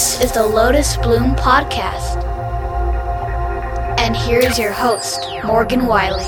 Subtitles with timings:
[0.00, 2.24] This is the Lotus Bloom Podcast.
[3.98, 6.24] And here's your host, Morgan Wiley.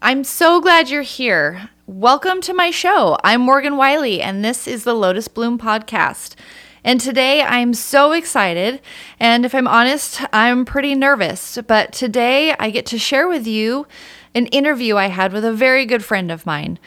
[0.00, 1.68] I'm so glad you're here.
[1.86, 3.18] Welcome to my show.
[3.22, 6.34] I'm Morgan Wiley, and this is the Lotus Bloom Podcast.
[6.82, 8.80] And today I'm so excited.
[9.20, 11.58] And if I'm honest, I'm pretty nervous.
[11.66, 13.86] But today I get to share with you
[14.34, 16.78] an interview I had with a very good friend of mine.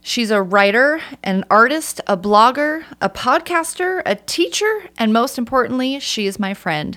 [0.00, 6.26] She's a writer, an artist, a blogger, a podcaster, a teacher, and most importantly, she
[6.26, 6.96] is my friend.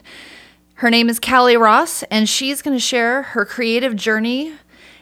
[0.76, 4.54] Her name is Kallie Ross, and she's going to share her creative journey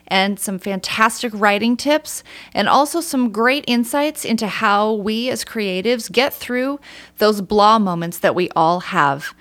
[0.07, 6.11] and some fantastic writing tips, and also some great insights into how we as creatives
[6.11, 6.79] get through
[7.17, 9.33] those blah moments that we all have.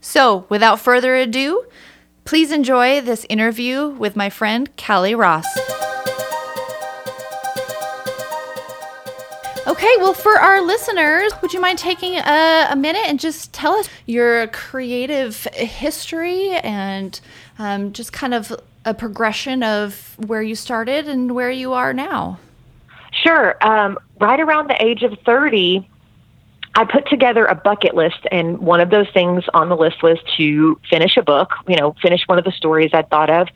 [0.00, 1.64] So, without further ado,
[2.24, 5.46] please enjoy this interview with my friend Kallie Ross.
[9.64, 13.74] Okay, well, for our listeners, would you mind taking a, a minute and just tell
[13.74, 17.20] us your creative history and
[17.60, 18.52] um, just kind of
[18.84, 22.38] a progression of where you started and where you are now?
[23.12, 23.56] Sure.
[23.60, 25.88] Um, right around the age of 30,
[26.74, 30.18] I put together a bucket list, and one of those things on the list was
[30.38, 33.48] to finish a book, you know, finish one of the stories I'd thought of.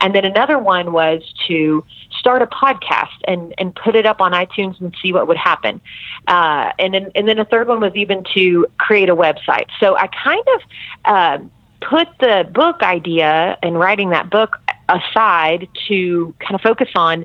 [0.00, 1.84] And then another one was to
[2.18, 5.80] start a podcast and, and put it up on iTunes and see what would happen.
[6.26, 9.66] Uh, and, then, and then a third one was even to create a website.
[9.78, 10.60] So I kind of
[11.04, 11.38] uh,
[11.80, 14.58] put the book idea and writing that book
[14.88, 17.24] aside to kind of focus on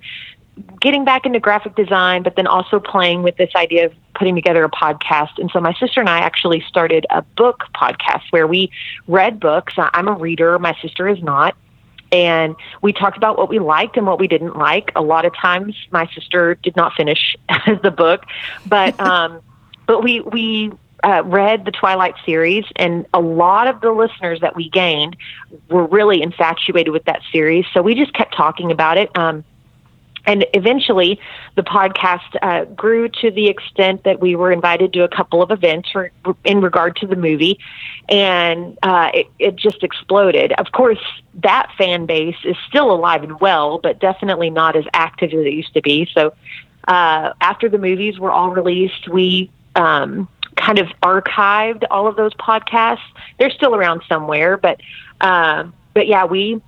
[0.82, 4.64] getting back into graphic design, but then also playing with this idea of putting together
[4.64, 5.38] a podcast.
[5.38, 8.72] And so my sister and I actually started a book podcast where we
[9.08, 9.74] read books.
[9.78, 11.56] I'm a reader, my sister is not.
[12.12, 14.92] And we talked about what we liked and what we didn't like.
[14.96, 17.36] A lot of times my sister did not finish
[17.84, 18.26] the book,
[18.66, 19.42] but um,
[19.86, 20.72] but we we
[21.04, 25.16] uh, read the Twilight series, and a lot of the listeners that we gained
[25.70, 27.66] were really infatuated with that series.
[27.74, 29.16] So we just kept talking about it.
[29.18, 29.44] Um,
[30.26, 31.20] and eventually,
[31.56, 35.50] the podcast uh, grew to the extent that we were invited to a couple of
[35.50, 36.12] events for,
[36.44, 37.60] in regard to the movie,
[38.10, 40.52] and uh, it, it just exploded.
[40.54, 41.00] Of course,
[41.36, 45.54] that fan base is still alive and well, but definitely not as active as it
[45.54, 46.08] used to be.
[46.14, 46.34] So,
[46.88, 52.34] uh, after the movies were all released, we um, kind of archived all of those
[52.36, 53.00] podcasts.
[53.38, 54.82] They're still around somewhere, but
[55.22, 56.62] um, but yeah, we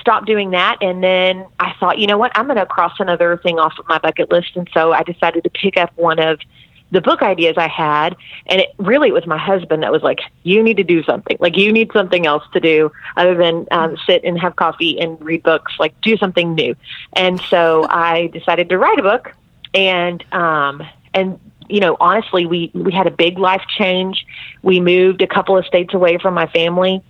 [0.00, 3.36] stopped doing that, and then I thought, you know what, I'm going to cross another
[3.36, 6.40] thing off of my bucket list, and so I decided to pick up one of
[6.92, 8.14] the book ideas I had,
[8.46, 11.38] and it really it was my husband that was like, "You need to do something.
[11.40, 15.20] Like you need something else to do other than um, sit and have coffee and
[15.20, 15.72] read books.
[15.78, 16.76] Like do something new."
[17.14, 19.32] And so I decided to write a book,
[19.72, 20.82] and um,
[21.14, 21.40] and
[21.72, 24.26] you know, honestly, we we had a big life change.
[24.62, 27.02] We moved a couple of states away from my family,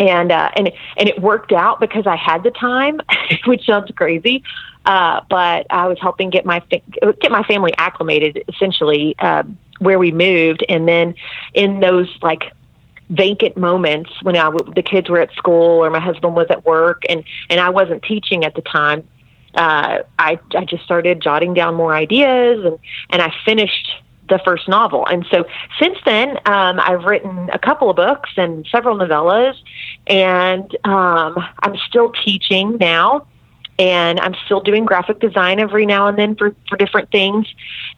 [0.00, 3.00] and uh, and and it worked out because I had the time,
[3.46, 4.42] which sounds crazy,
[4.84, 9.44] uh, but I was helping get my get my family acclimated, essentially uh,
[9.78, 11.14] where we moved, and then
[11.54, 12.52] in those like
[13.10, 16.66] vacant moments when I w- the kids were at school or my husband was at
[16.66, 19.08] work and and I wasn't teaching at the time
[19.54, 22.78] uh, I, I just started jotting down more ideas and,
[23.10, 23.90] and I finished
[24.28, 25.06] the first novel.
[25.06, 25.46] And so
[25.80, 29.54] since then, um, I've written a couple of books and several novellas,
[30.06, 33.26] and um, I'm still teaching now.
[33.80, 37.46] And I'm still doing graphic design every now and then for, for different things,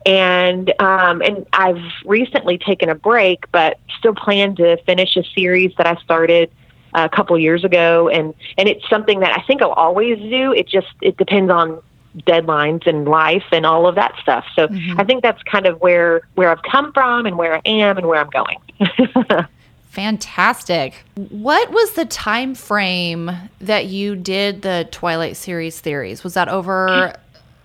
[0.04, 5.72] and um, and I've recently taken a break, but still plan to finish a series
[5.78, 6.50] that I started
[6.94, 10.52] a couple years ago, and and it's something that I think I'll always do.
[10.52, 11.80] It just it depends on
[12.18, 14.44] deadlines and life and all of that stuff.
[14.56, 15.00] So mm-hmm.
[15.00, 18.06] I think that's kind of where where I've come from and where I am and
[18.06, 18.58] where I'm going.
[19.90, 20.94] Fantastic.
[21.16, 26.22] What was the time frame that you did the Twilight series theories?
[26.22, 27.12] Was that over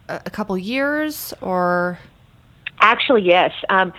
[0.10, 2.00] a couple years or
[2.80, 3.54] Actually, yes.
[3.70, 3.94] Um,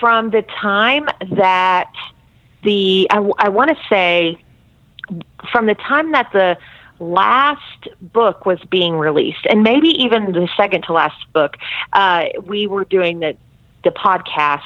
[0.00, 1.92] from the time that
[2.62, 4.42] the I, I want to say
[5.50, 6.56] from the time that the
[6.98, 11.56] last book was being released, and maybe even the second to last book,
[11.92, 13.36] uh, we were doing the
[13.84, 14.62] the podcast,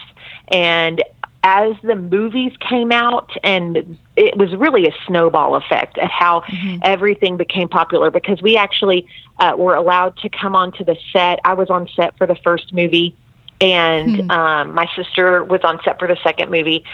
[0.49, 1.03] and
[1.43, 6.81] as the movies came out, and it was really a snowball effect at how mm-hmm.
[6.83, 9.07] everything became popular because we actually
[9.39, 11.39] uh, were allowed to come onto the set.
[11.45, 13.17] I was on set for the first movie
[13.61, 14.31] and Hmm.
[14.31, 16.85] um, my sister was on set for the second movie,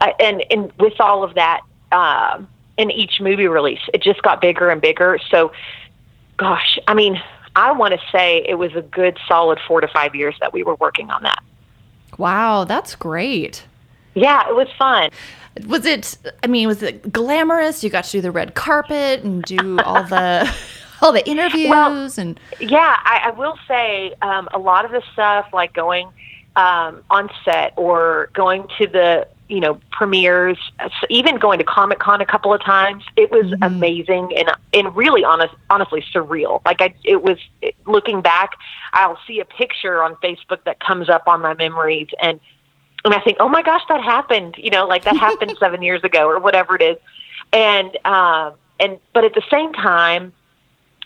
[0.00, 4.40] uh, and and with all of that, um in each movie release, it just got
[4.40, 5.18] bigger and bigger.
[5.30, 5.52] So,
[6.36, 7.20] gosh, I mean,
[7.56, 10.62] I want to say it was a good solid four to five years that we
[10.62, 11.42] were working on that.
[12.18, 13.64] Wow, that's great.
[14.14, 15.10] Yeah, it was fun.
[15.66, 16.16] Was it?
[16.42, 17.84] I mean, was it glamorous?
[17.84, 20.50] You got to do the red carpet and do all the
[21.02, 25.48] all the interviews and Yeah, I, I will say um, a lot of the stuff,
[25.52, 26.08] like going
[26.56, 31.98] um, on set or going to the you know premieres, uh, even going to Comic
[31.98, 36.60] Con a couple of times, it was amazing and and really honest, honestly surreal.
[36.64, 37.38] Like I, it was
[37.86, 38.52] looking back,
[38.92, 42.40] I'll see a picture on Facebook that comes up on my memories and.
[43.04, 44.54] And I think, oh my gosh, that happened.
[44.56, 46.96] You know, like that happened seven years ago or whatever it is.
[47.52, 50.32] And um, and but at the same time,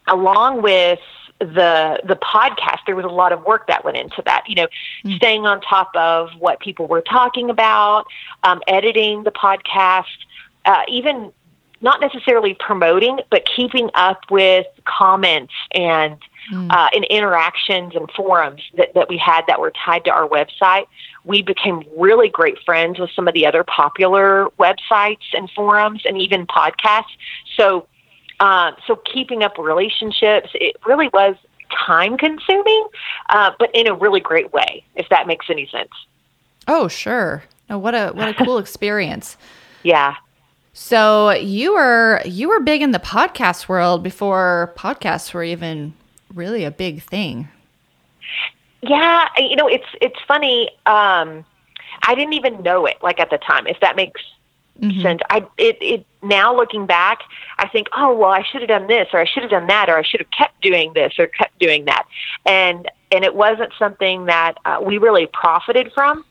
[0.06, 1.00] along with
[1.38, 4.66] the the podcast there was a lot of work that went into that you know
[5.16, 8.06] staying on top of what people were talking about
[8.42, 10.04] um, editing the podcast
[10.64, 11.32] uh, even
[11.82, 16.18] not necessarily promoting but keeping up with comments and
[16.70, 20.86] uh, and interactions and forums that, that we had that were tied to our website.
[21.24, 26.16] We became really great friends with some of the other popular websites and forums and
[26.18, 27.16] even podcasts.
[27.56, 27.88] So
[28.40, 31.36] um, so keeping up relationships, it really was
[31.86, 32.86] time consuming,
[33.30, 35.90] uh, but in a really great way, if that makes any sense.
[36.68, 37.44] oh sure.
[37.68, 39.36] No, what a what a cool experience.
[39.82, 40.14] Yeah.
[40.72, 45.94] So you were you were big in the podcast world before podcasts were even
[46.34, 47.48] really a big thing.
[48.82, 49.28] Yeah.
[49.38, 50.70] You know, it's, it's funny.
[50.86, 51.44] Um,
[52.02, 54.20] I didn't even know it like at the time, if that makes
[55.02, 55.20] sense.
[55.30, 57.20] I, it, it, now looking back,
[57.58, 59.88] I think, oh, well, I should have done this or I should have done that
[59.88, 62.04] or I should have kept doing this or kept doing that.
[62.44, 66.24] And, and it wasn't something that uh, we really profited from.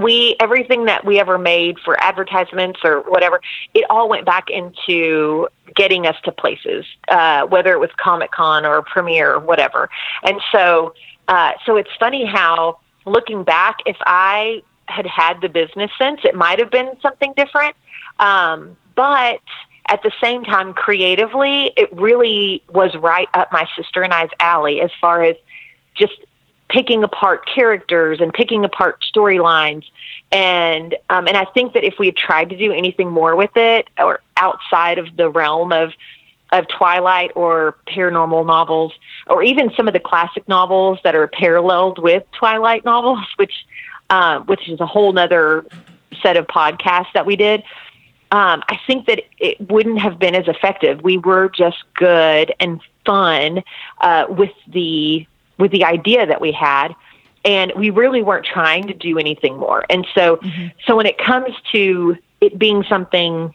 [0.00, 3.40] we everything that we ever made for advertisements or whatever
[3.74, 8.64] it all went back into getting us to places uh, whether it was comic con
[8.64, 9.90] or premiere or whatever
[10.22, 10.94] and so
[11.28, 16.34] uh, so it's funny how looking back if i had had the business sense it
[16.34, 17.74] might have been something different.
[18.18, 19.40] Um, but
[19.86, 24.80] at the same time creatively it really was right up my sister and i's alley
[24.80, 25.34] as far as
[25.94, 26.14] just
[26.72, 29.84] picking apart characters and picking apart storylines.
[30.32, 33.54] And um, and I think that if we had tried to do anything more with
[33.56, 35.92] it or outside of the realm of
[36.50, 38.92] of Twilight or paranormal novels
[39.26, 43.66] or even some of the classic novels that are paralleled with Twilight novels which
[44.10, 45.64] uh, which is a whole nother
[46.22, 47.62] set of podcasts that we did
[48.32, 51.02] um, I think that it wouldn't have been as effective.
[51.02, 53.62] We were just good and fun
[54.00, 55.26] uh, with the
[55.58, 56.94] with the idea that we had,
[57.44, 59.84] and we really weren't trying to do anything more.
[59.90, 60.40] And so,
[60.86, 63.54] so when it comes to it being something,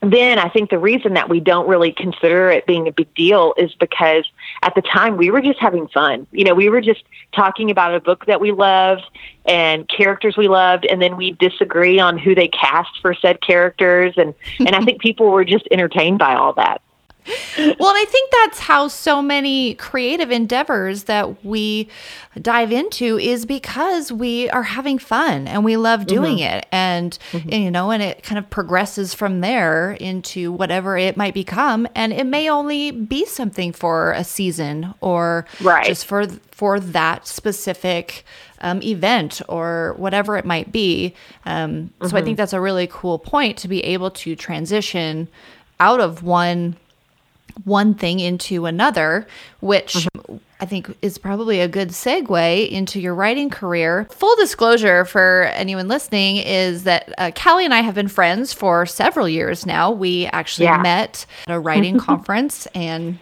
[0.00, 3.54] then I think the reason that we don't really consider it being a big deal
[3.56, 4.24] is because
[4.62, 6.26] at the time we were just having fun.
[6.30, 7.02] You know, we were just
[7.34, 9.02] talking about a book that we loved
[9.44, 14.14] and characters we loved, and then we disagree on who they cast for said characters,
[14.16, 16.80] and and I think people were just entertained by all that.
[17.56, 21.88] Well, and I think that's how so many creative endeavors that we
[22.40, 26.66] dive into is because we are having fun and we love doing it.
[26.72, 31.34] And, and, you know, and it kind of progresses from there into whatever it might
[31.34, 31.86] become.
[31.94, 35.86] And it may only be something for a season or Right.
[35.86, 38.24] just for for that specific
[38.60, 41.14] um, event or whatever it might be.
[41.46, 45.28] Um, So I think that's a really cool point to be able to transition
[45.78, 46.76] out of one
[47.64, 49.26] one thing into another,
[49.60, 50.06] which
[50.60, 54.06] I think is probably a good segue into your writing career.
[54.10, 58.86] Full disclosure for anyone listening is that uh, Kallie and I have been friends for
[58.86, 59.90] several years now.
[59.90, 60.82] We actually Yeah.
[60.82, 63.18] met at a writing conference, and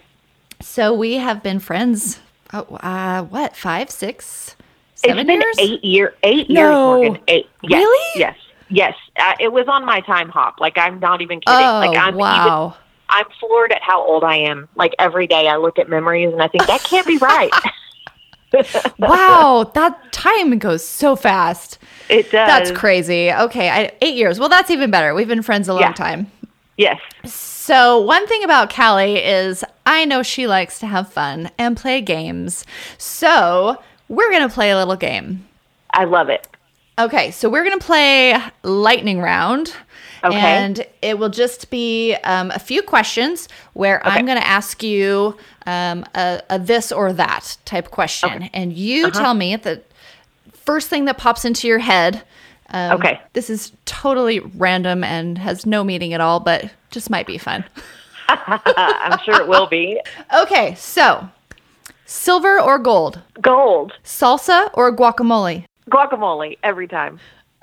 [0.61, 2.21] so we have been friends.
[2.53, 4.55] Oh, uh, what five, six,
[4.95, 5.57] seven it's years?
[5.59, 6.61] eight year eight No.
[7.01, 7.23] years Morgan.
[7.29, 7.47] Eight.
[7.63, 8.21] Yes, Really?
[8.21, 8.37] Yes.
[8.69, 8.95] Yes.
[9.19, 10.55] Uh, it was on my Timehop.
[10.59, 11.59] Like I'm not even kidding.
[11.61, 12.77] Oh, like I'm even wow.
[13.09, 14.69] I'm floored at how old I am.
[14.77, 17.51] Like every day I look at memories and I think that can't be right.
[18.99, 21.79] wow, that time goes so fast.
[22.09, 22.33] it does.
[22.33, 23.33] That's crazy.
[23.33, 24.39] Okay, I, eight years.
[24.39, 25.15] Well, that's even better.
[25.15, 25.93] We've been friends a long Yeah.
[25.93, 26.31] time.
[26.77, 27.01] Yes.
[27.25, 32.01] So, one thing about Kallie is I know she likes to have fun and play
[32.03, 32.65] games.
[32.99, 35.47] So, we're going to play a little game.
[35.93, 36.47] I love it.
[36.99, 39.75] Okay, so we're going to play lightning round.
[40.27, 40.39] Okay.
[40.39, 45.37] And it will just be um, a few questions where I'm going to ask you
[45.67, 48.45] um, a, a this or that type question.
[48.55, 49.83] And you tell me the
[50.53, 52.23] first thing that pops into your head.
[52.71, 53.21] Um, Okay.
[53.35, 57.65] This is totally random and has no meaning at all, but just might be fun.
[58.29, 60.01] I'm sure it will be.
[60.43, 61.29] Okay, so
[62.07, 63.21] silver or gold?
[63.41, 63.93] Gold.
[64.05, 65.65] Salsa or guacamole?
[65.91, 67.21] Guacamole every time.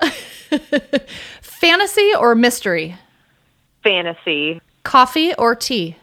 [1.68, 2.94] Fantasy or mystery?
[3.82, 4.60] Fantasy.
[4.82, 5.96] Coffee or tea?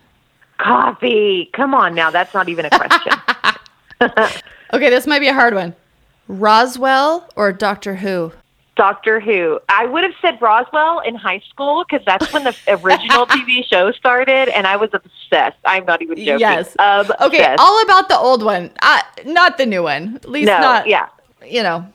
[0.58, 1.52] Coffee.
[1.54, 2.10] Come on now.
[2.10, 3.14] That's not even a question.
[4.74, 5.76] Okay, this might be a hard one.
[6.30, 8.32] Roswell or Doctor Who?
[8.78, 9.60] Doctor Who.
[9.68, 13.92] I would have said Roswell in high school because that's when the original TV show
[13.92, 15.58] started, and I was obsessed.
[15.66, 16.40] I'm not even joking.
[16.40, 16.74] Yes.
[16.80, 17.22] Obsessed.
[17.22, 20.16] Okay, all about the old one, uh, not the new one.
[20.16, 20.88] At least no, not.
[20.88, 21.10] yeah,
[21.46, 21.86] You know,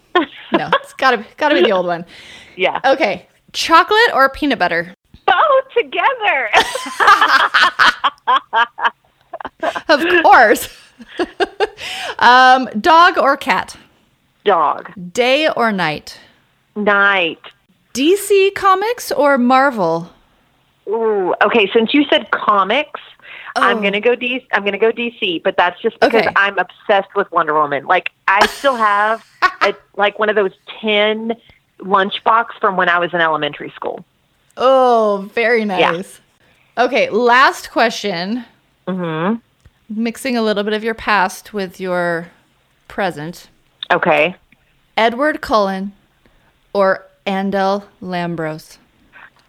[0.53, 2.05] no, it's gotta gotta be the old one.
[2.57, 2.79] yeah.
[2.85, 4.95] Okay, chocolate or peanut butter?
[5.27, 6.51] Both together.
[9.89, 10.69] Of course.
[12.19, 13.77] um, dog or cat?
[14.45, 14.93] Dog.
[15.13, 16.19] Day or night?
[16.75, 17.41] Night.
[17.95, 20.11] DC Comics or Marvel?
[20.89, 21.35] Ooh.
[21.43, 23.01] Okay, since you said comics,
[23.57, 23.83] I'm Oh.
[23.83, 24.47] gonna go D.
[24.53, 26.33] I'm gonna go DC, but that's just because Okay.
[26.37, 27.87] I'm obsessed with Wonder Woman.
[27.87, 29.25] Like I still have
[29.63, 31.35] a, like one of those tin
[31.81, 34.05] lunchbox from when I was in elementary school.
[34.57, 36.21] Oh, very nice.
[36.79, 38.45] Okay, last question.
[38.87, 39.37] Mm-hmm.
[39.89, 42.29] Mixing a little bit of your past with your
[42.89, 43.49] present.
[43.91, 44.35] Okay.
[44.97, 45.93] Edward Cullen
[46.73, 48.79] or Andel Lambros?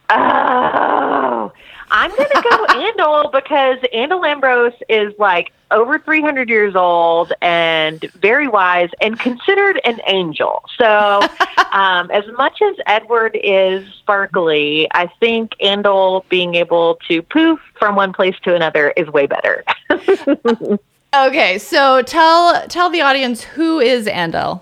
[0.10, 1.52] Oh,
[1.92, 8.00] I'm going to go Andal because Andal Lambros is like over 300 years old and
[8.16, 10.64] very wise and considered an angel.
[10.78, 11.22] So,
[11.72, 17.96] um, as much as Edward is sparkly, I think Andal being able to poof from
[17.96, 19.64] one place to another is way better.
[21.16, 24.62] Okay, so tell tell the audience who is Andel.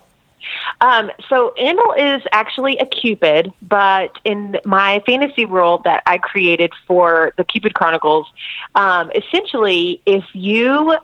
[0.82, 6.72] Um, so Andal is actually a Cupid, but in my fantasy world that I created
[6.88, 8.28] for the Cupid Chronicles,
[8.76, 10.98] um, essentially, if you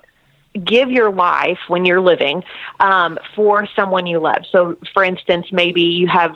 [0.64, 2.44] give your life when you're living
[2.80, 4.44] um, for someone you love.
[4.52, 6.36] So, for instance, maybe you have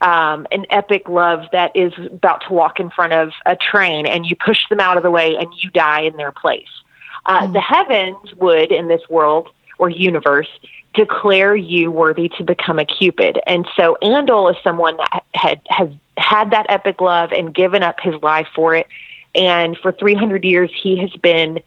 [0.00, 4.26] um, an epic love that is about to walk in front of a train, and
[4.26, 6.68] you push them out of the way, and you die in their place.
[7.24, 9.48] Uh, The heavens would, in this world
[9.78, 10.48] or universe,
[10.94, 13.38] declare you worthy to become a Cupid.
[13.46, 18.00] And so Andal is someone that had has had that epic love and given up
[18.00, 18.86] his life for it.
[19.34, 21.60] And for 300 years, he has been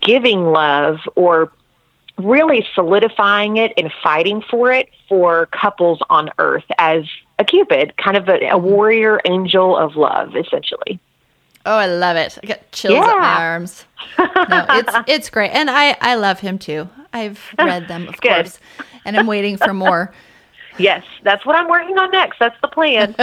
[0.00, 1.50] giving love or
[2.18, 7.04] really solidifying it and fighting for it for couples on earth as
[7.38, 10.98] a Cupid, kind of a, a warrior angel of love, essentially.
[11.66, 12.38] Oh, I love it.
[12.42, 13.84] I got chills up my arms.
[14.18, 16.88] No, it's it's great, and I I love him too.
[17.12, 18.44] I've read them, of Good.
[18.44, 18.58] course,
[19.04, 20.12] and I'm waiting for more.
[20.78, 22.38] Yes, that's what I'm working on next.
[22.38, 23.16] That's the plan.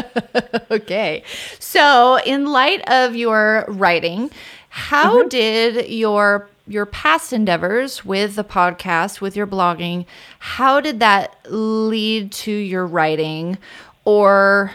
[0.72, 1.24] okay,
[1.60, 4.32] so in light of your writing,
[4.70, 5.28] how Mm-hmm.
[5.30, 10.06] did your your past endeavors with the podcast, with your blogging,
[10.40, 13.60] how did that lead to your writing,
[14.04, 14.72] or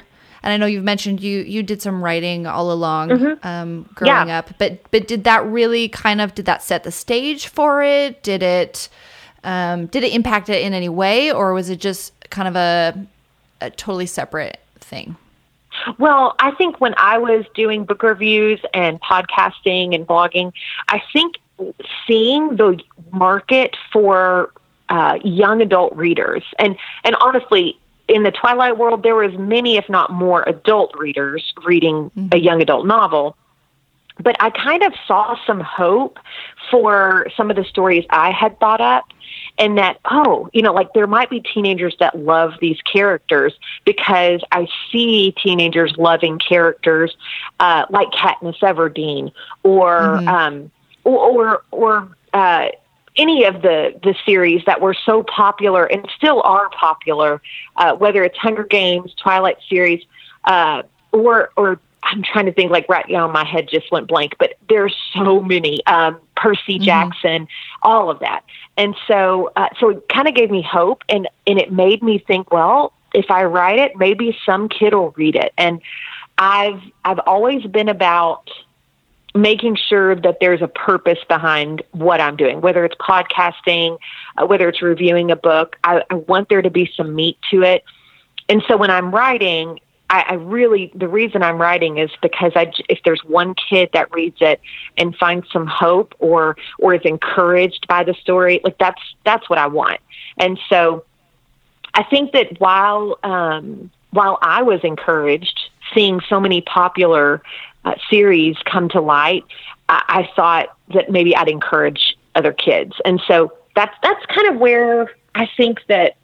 [0.48, 3.12] and I know you've mentioned you you did some writing all along
[3.42, 4.28] um, growing Mm-hmm.
[4.28, 4.38] Yeah.
[4.38, 8.22] up, but but did that really kind of did that set the stage for it?
[8.22, 8.88] Did it
[9.44, 13.06] um, did it impact it in any way, or was it just kind of a
[13.60, 15.16] a totally separate thing?
[15.98, 20.52] Well, I think when I was doing book reviews and podcasting and blogging,
[20.88, 21.36] I think
[22.06, 22.80] seeing the
[23.12, 24.50] market for
[24.88, 26.74] uh, young adult readers, and
[27.04, 27.78] and honestly,
[28.08, 32.62] in the Twilight world, there was many, if not more, adult readers reading a young
[32.62, 33.36] adult novel.
[34.20, 36.18] But I kind of saw some hope
[36.70, 39.04] for some of the stories I had thought up
[39.58, 43.52] and that oh you know like there might be teenagers that love these characters
[43.84, 47.14] because i see teenagers loving characters
[47.60, 49.30] uh, like katniss everdeen
[49.64, 50.70] or um,
[51.04, 52.68] or or, or uh,
[53.18, 57.42] any of the the series that were so popular and still are popular
[57.76, 60.04] uh, whether it's hunger games twilight series
[60.44, 60.82] uh,
[61.12, 64.54] or or I'm trying to think like right now my head just went blank, but
[64.68, 65.84] there's so many.
[65.86, 67.48] Um, Percy Jackson,
[67.82, 68.44] all of that,
[68.76, 72.18] and so uh, so it kind of gave me hope, and and it made me
[72.18, 75.80] think, well, if I write it, maybe some kid will read it, and
[76.38, 78.48] I've I've always been about
[79.34, 83.98] making sure that there's a purpose behind what I'm doing, whether it's podcasting,
[84.36, 85.76] uh, whether it's reviewing a book.
[85.84, 87.84] I, I want there to be some meat to it.
[88.48, 89.80] And so when I'm writing,
[90.10, 94.12] I, I really the reason I'm writing is because I if there's one kid that
[94.12, 94.60] reads it
[94.96, 99.58] and finds some hope or or is encouraged by the story, like that's that's what
[99.58, 100.00] I want.
[100.38, 101.04] And so
[101.94, 105.60] I think that while um, while I was encouraged
[105.94, 107.42] seeing so many popular
[107.88, 109.44] uh, series come to light,
[109.88, 114.60] I, I thought that maybe I'd encourage other kids, and so that's that's kind of
[114.60, 116.16] where I think that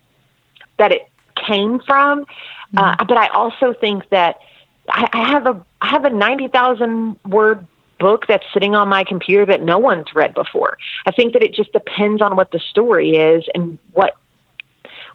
[0.79, 1.09] that it
[1.47, 2.25] came from.
[2.25, 2.79] Mm-hmm.
[2.79, 4.39] Uh, but I also think that
[4.89, 7.67] I, I have a I have a ninety thousand word
[7.99, 10.77] book that's sitting on my computer that no one's read before.
[11.07, 14.17] I think that it just depends on what the story is and what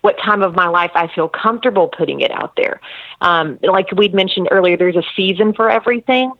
[0.02, 2.80] what time of my life I feel comfortable putting it out there.
[3.22, 6.32] Um, like we'd mentioned earlier, there's a season for everything.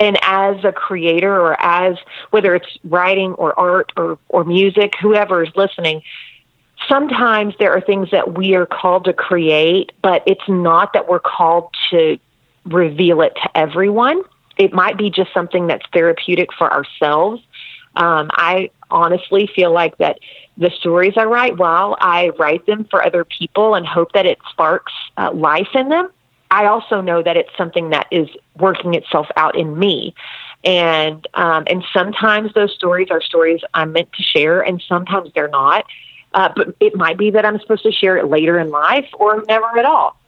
[0.00, 1.96] And as a creator or as
[2.30, 6.02] whether it's writing or art or, or music, whoever is listening,
[6.88, 11.18] sometimes there are things that we are called to create, but it's not that we're
[11.18, 12.18] called to
[12.64, 14.22] reveal it to everyone.
[14.56, 17.42] It might be just something that's therapeutic for ourselves.
[17.98, 20.20] Um, I honestly feel like that
[20.56, 24.38] the stories I write, while I write them for other people and hope that it
[24.50, 26.08] sparks uh, life in them,
[26.50, 30.14] I also know that it's something that is working itself out in me.
[30.64, 35.48] And um, and sometimes those stories are stories I'm meant to share, and sometimes they're
[35.48, 35.84] not.
[36.34, 39.42] Uh, but it might be that I'm supposed to share it later in life or
[39.48, 40.18] never at all.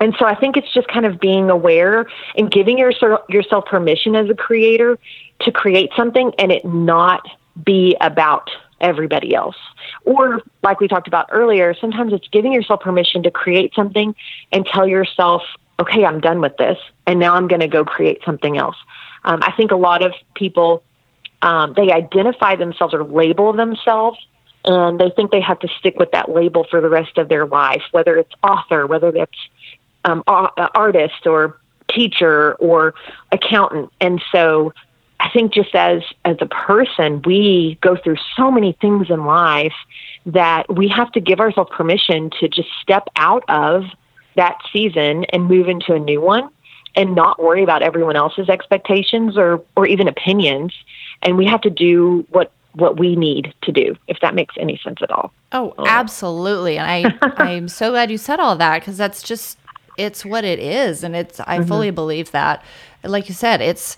[0.00, 4.16] And so I think it's just kind of being aware and giving yourself, yourself permission
[4.16, 4.98] as a creator
[5.40, 7.26] to create something and it not
[7.64, 9.56] be about everybody else.
[10.04, 14.14] Or, like we talked about earlier, sometimes it's giving yourself permission to create something
[14.52, 15.42] and tell yourself,
[15.78, 18.76] okay, I'm done with this, and now I'm going to go create something else.
[19.24, 20.82] Um, I think a lot of people,
[21.42, 24.18] um, they identify themselves or label themselves
[24.64, 27.46] and they think they have to stick with that label for the rest of their
[27.46, 29.38] life, whether it's author, whether it's
[30.04, 32.94] um, artist or teacher or
[33.32, 33.90] accountant.
[34.00, 34.72] And so
[35.20, 39.74] I think just as as a person, we go through so many things in life
[40.26, 43.84] that we have to give ourselves permission to just step out of
[44.36, 46.48] that season and move into a new one
[46.96, 50.74] and not worry about everyone else's expectations or or even opinions
[51.22, 54.80] and we have to do what what we need to do, if that makes any
[54.82, 55.32] sense at all.
[55.52, 56.78] Oh, absolutely.
[56.78, 59.58] And I, I'm so glad you said all that because that's just,
[59.96, 61.02] it's what it is.
[61.02, 61.68] And it's, I mm-hmm.
[61.68, 62.64] fully believe that.
[63.02, 63.96] Like you said, it's,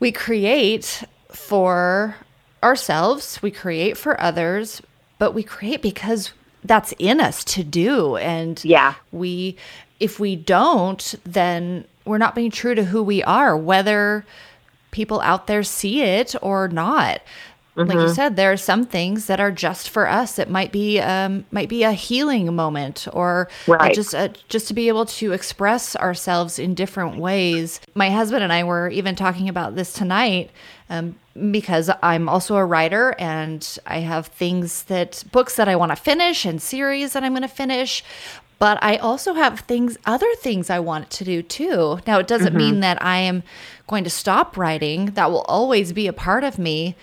[0.00, 2.16] we create for
[2.62, 4.82] ourselves, we create for others,
[5.18, 6.32] but we create because
[6.64, 8.16] that's in us to do.
[8.16, 9.56] And yeah, we,
[10.00, 14.24] if we don't, then we're not being true to who we are, whether
[14.90, 17.20] people out there see it or not.
[17.78, 17.88] Mm-hmm.
[17.88, 18.14] Like you mm-hmm.
[18.14, 20.38] said, there are some things that are just for us.
[20.38, 23.94] It might be um, might be a healing moment, or right.
[23.94, 27.80] just uh, just to be able to express ourselves in different ways.
[27.94, 30.50] My husband and I were even talking about this tonight.
[30.90, 31.16] Um,
[31.50, 35.96] because I'm also a writer and I have things that books that I want to
[35.96, 38.02] finish and series that I'm going to finish
[38.58, 42.00] but I also have things, other things I want to do too.
[42.06, 42.56] Now, it doesn't mm-hmm.
[42.56, 43.44] mean that I am
[43.86, 45.06] going to stop writing.
[45.06, 46.96] That will always be a part of me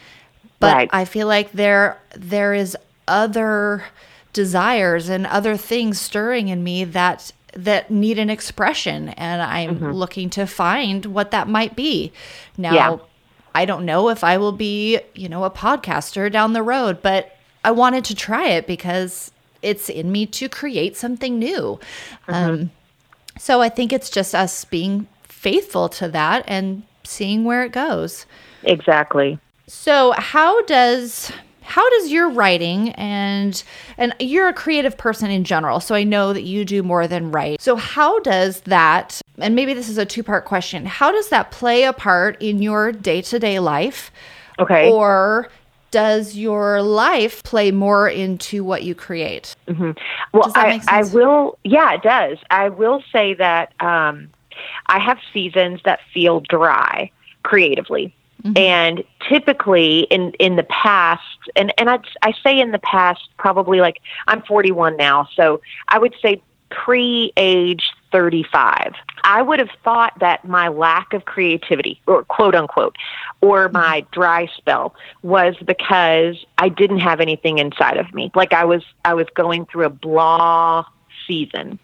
[0.59, 0.89] but right.
[0.91, 3.85] I feel like there there is other
[4.33, 9.91] desires and other things stirring in me that that need an expression and I'm mm-hmm.
[9.91, 12.11] looking to find what that might be.
[12.57, 12.97] Now yeah.
[13.55, 17.37] I don't know if I will be, you know, a podcaster down the road, but
[17.63, 21.79] I wanted to try it because it's in me to create something new.
[22.27, 22.33] Mm-hmm.
[22.33, 22.71] Um,
[23.39, 28.25] so I think it's just us being faithful to that and seeing where it goes.
[28.63, 29.39] Exactly.
[29.67, 33.63] So, how does how does your writing and
[33.97, 37.31] and you're a creative person in general, so I know that you do more than
[37.31, 37.61] write.
[37.61, 40.85] So, how does that and maybe this is a two-part question.
[40.85, 44.11] How does that play a part in your day-to-day life?
[44.59, 44.89] Okay.
[44.89, 45.49] Or
[45.91, 49.55] does your life play more into what you create?
[49.67, 49.91] Mm-hmm.
[50.33, 51.57] Well, I, I will.
[51.63, 52.37] Yeah, it does.
[52.49, 54.29] I will say that um,
[54.87, 57.11] I have seasons that feel dry
[57.43, 58.13] creatively.
[58.45, 58.57] Mm-hmm.
[58.57, 61.23] And typically in in the past,
[61.55, 65.97] and and I I say in the past, probably like I'm 41 now, so I
[65.97, 68.93] would say pre age 35.
[69.23, 72.95] I would have thought that my lack of creativity, or quote unquote,
[73.41, 73.77] or mm-hmm.
[73.77, 78.31] my dry spell was because I didn't have anything inside of me.
[78.35, 80.85] Like I was, I was going through a blah
[81.27, 81.79] season.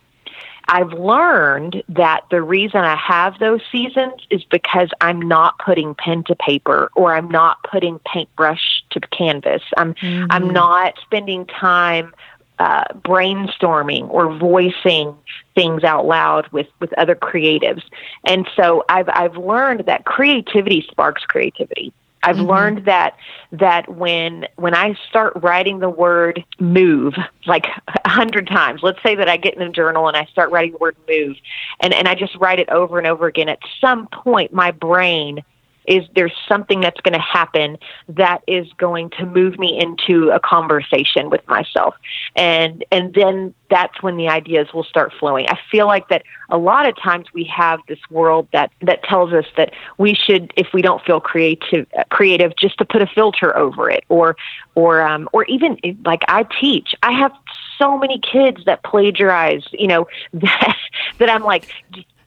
[0.74, 6.24] I've learned that the reason I have those seasons is because I'm not putting pen
[6.24, 9.62] to paper or I'm not putting paintbrush to canvas.
[9.76, 10.28] I'm mm-hmm.
[10.32, 12.14] I'm not spending time
[12.58, 15.14] uh, brainstorming or voicing
[15.56, 17.84] things out loud with with other creatives.
[18.24, 21.92] And so I've I've learned that creativity sparks creativity.
[22.24, 22.50] I've mm-hmm.
[22.50, 23.18] learned that
[23.52, 27.66] that when when I start writing the word move like
[28.06, 30.74] a hundred times, let's say that I get in a journal and I start writing
[30.74, 31.38] the word move,
[31.80, 33.50] and and I just write it over and over again.
[33.50, 35.44] At some point, my brain
[35.92, 37.78] is there's something that's going to happen
[38.08, 41.96] that is going to move me into a conversation with myself.
[42.38, 45.48] And and then that's when the ideas will start flowing.
[45.50, 49.34] I feel like that a lot of times we have this world that that tells
[49.34, 53.56] us that we should if we don't feel creative creative just to put a filter
[53.58, 54.38] over it or
[54.76, 56.96] or um or even like i teach.
[57.04, 57.34] I have
[57.78, 60.78] so many kids that plagiarize you know that
[61.18, 61.68] that i'm like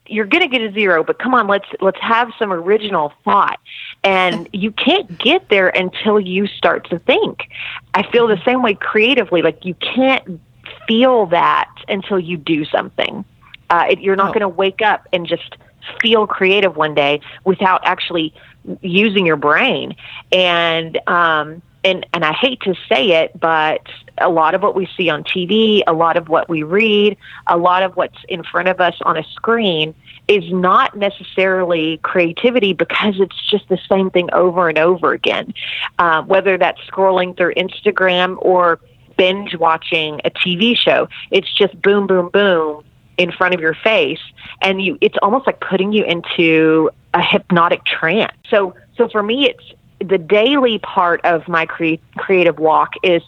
[0.07, 3.59] you're going to get a zero, but come on, let's let's have some original thought.
[4.03, 7.49] And you can't get there until you start to think.
[7.93, 9.41] I feel the same way creatively.
[9.41, 10.39] Like you can't
[10.87, 13.25] feel that until you do something.
[13.69, 14.33] Uh, it, you're not oh.
[14.33, 15.57] going to wake up and just
[16.01, 18.33] feel creative one day without actually
[18.81, 19.95] using your brain.
[20.31, 23.81] And um, and and I hate to say it, but
[24.19, 27.57] a lot of what we see on TV, a lot of what we read, a
[27.57, 29.93] lot of what's in front of us on a screen
[30.27, 35.53] is not necessarily creativity because it's just the same thing over and over again.
[35.99, 38.79] Uh, whether that's scrolling through Instagram or
[39.17, 42.83] binge watching a TV show, it's just boom, boom, boom
[43.17, 44.19] in front of your face,
[44.61, 48.35] and you it's almost like putting you into a hypnotic trance.
[48.49, 53.21] So so for me, it's the daily part of my cre- creative walk is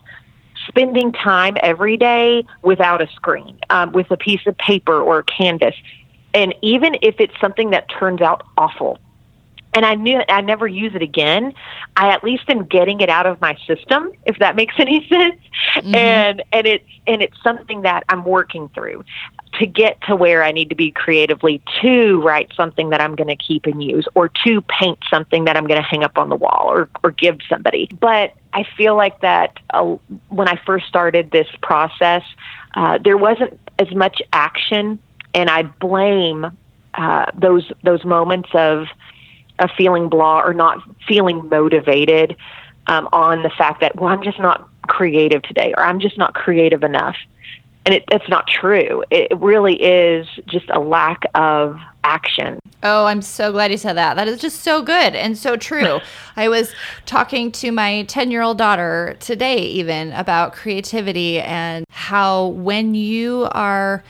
[0.68, 5.24] spending time every day without a screen, um, with a piece of paper or a
[5.24, 5.76] canvas.
[6.34, 9.00] And even if it's something that turns out awful,
[9.74, 11.54] and I knew I never use it again.
[11.96, 15.40] I at least am getting it out of my system, if that makes any sense.
[15.76, 15.96] Mm-hmm.
[15.96, 19.04] And and it's and it's something that I'm working through
[19.60, 23.28] to get to where I need to be creatively to write something that I'm going
[23.28, 26.30] to keep and use, or to paint something that I'm going to hang up on
[26.30, 27.90] the wall or or give somebody.
[28.00, 29.96] But I feel like that uh,
[30.30, 32.24] when I first started this process,
[32.76, 35.00] uh, there wasn't as much action,
[35.34, 36.52] and I blame
[36.94, 38.88] uh, those those moments of
[39.60, 42.36] of feeling blah or not feeling motivated
[42.88, 46.34] um, on the fact that well I'm just not creative today or I'm just not
[46.34, 47.16] creative enough
[47.88, 49.02] and it, that's not true.
[49.10, 52.60] It really is just a lack of action.
[52.84, 54.16] Oh, I'm so glad you said that.
[54.16, 56.00] That is just so good and so true.
[56.36, 56.74] I was
[57.06, 63.48] talking to my 10 year old daughter today, even about creativity and how when you
[63.52, 64.04] are.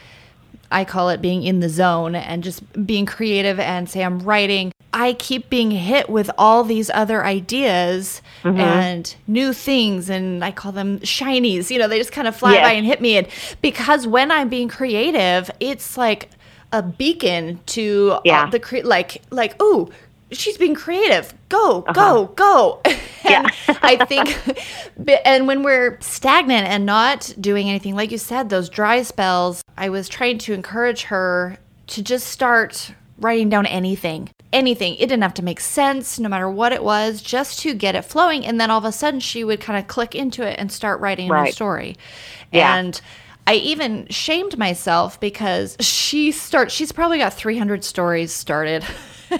[0.72, 4.72] I call it being in the zone and just being creative and say I'm writing
[4.94, 8.60] I keep being hit with all these other ideas mm-hmm.
[8.60, 11.70] and new things, and I call them shinies.
[11.70, 12.64] You know, they just kind of fly yes.
[12.64, 13.18] by and hit me.
[13.18, 13.28] And
[13.62, 16.30] because when I'm being creative, it's like
[16.72, 18.50] a beacon to yeah.
[18.50, 19.90] the cre- like like ooh
[20.32, 21.94] she's being creative go uh-huh.
[21.94, 22.82] go go
[23.26, 23.48] yeah
[23.82, 24.38] i think
[25.26, 29.90] and when we're stagnant and not doing anything like you said those dry spells i
[29.90, 34.96] was trying to encourage her to just start writing down anything anything.
[34.96, 38.04] It didn't have to make sense, no matter what it was, just to get it
[38.04, 38.46] flowing.
[38.46, 41.00] And then all of a sudden, she would kind of click into it and start
[41.00, 41.42] writing right.
[41.42, 41.98] a new story.
[42.52, 42.76] Yeah.
[42.78, 43.00] And
[43.46, 46.74] I even shamed myself because she starts.
[46.74, 48.86] She's probably got 300 stories started.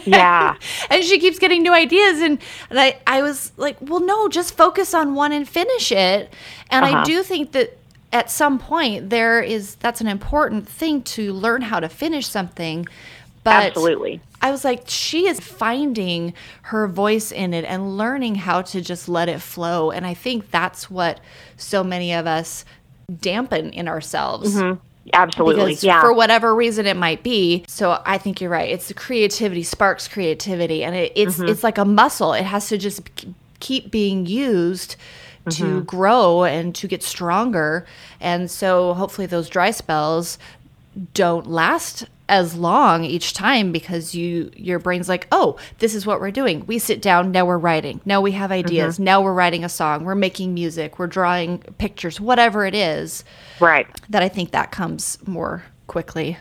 [0.06, 0.56] Yeah.
[0.90, 2.22] and she keeps getting new ideas.
[2.22, 6.34] And, and I, I was like, well, no, just focus on one and finish it.
[6.70, 6.98] And uh-huh.
[6.98, 7.78] I do think that
[8.14, 12.88] at some point there is that's an important thing to learn how to finish something
[13.48, 14.20] but Absolutely.
[14.42, 19.08] I was like, she is finding her voice in it and learning how to just
[19.08, 19.90] let it flow.
[19.90, 21.22] And I think that's what
[21.56, 22.66] so many of us
[23.22, 24.54] dampen in ourselves.
[24.54, 24.82] Mm-hmm.
[25.14, 25.72] Absolutely.
[25.72, 26.02] Because yeah.
[26.02, 27.66] For whatever reason it might be.
[27.68, 28.70] So I think you're right.
[28.70, 31.50] It's the creativity sparks creativity, and it, it's mm-hmm.
[31.50, 32.34] it's like a muscle.
[32.34, 33.02] It has to just
[33.60, 34.96] keep being used
[35.50, 35.80] to mm-hmm.
[35.82, 37.86] grow and to get stronger.
[38.20, 40.38] And so hopefully those dry spells
[41.14, 46.20] don't last as long each time because you your brain's like oh this is what
[46.20, 46.66] we're doing.
[46.66, 48.02] We sit down now we're writing.
[48.06, 48.96] Now we have ideas.
[48.96, 49.04] Mm-hmm.
[49.04, 50.04] now we're writing a song.
[50.04, 51.00] We're making music.
[51.00, 53.24] We're drawing pictures whatever it is
[53.60, 53.88] right.
[54.10, 56.38] that i think that comes more quickly.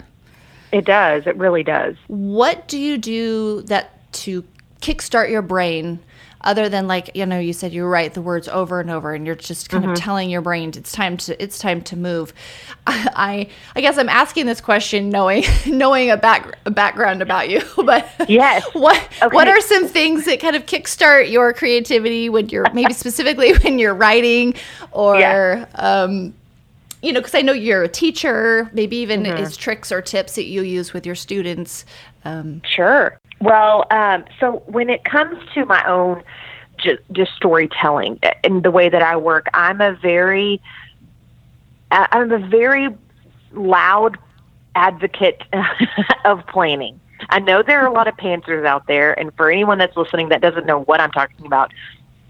[0.72, 1.26] It does.
[1.26, 1.96] It really does.
[2.08, 4.44] What do you do that to
[4.80, 6.00] kickstart your brain
[6.46, 9.26] other than like you know you said you write the words over and over and
[9.26, 9.92] you're just kind mm-hmm.
[9.92, 12.32] of telling your brain it's time to it's time to move
[12.86, 17.60] i i guess i'm asking this question knowing knowing a back a background about you
[17.84, 19.34] but yes what okay.
[19.34, 23.78] what are some things that kind of kickstart your creativity when you're maybe specifically when
[23.78, 24.54] you're writing
[24.92, 25.66] or yeah.
[25.74, 26.32] um
[27.02, 29.40] you know, because I know you're a teacher, maybe even mm-hmm.
[29.40, 31.84] is tricks or tips that you use with your students.
[32.24, 33.20] Um, sure.
[33.40, 36.22] Well, um, so when it comes to my own
[36.78, 39.48] just, just storytelling and the way that I work.
[39.54, 40.60] I'm a very,
[41.90, 42.88] I'm a very
[43.52, 44.18] loud
[44.74, 45.42] advocate
[46.24, 47.00] of planning.
[47.30, 50.28] I know there are a lot of pantsers out there, and for anyone that's listening
[50.28, 51.72] that doesn't know what I'm talking about,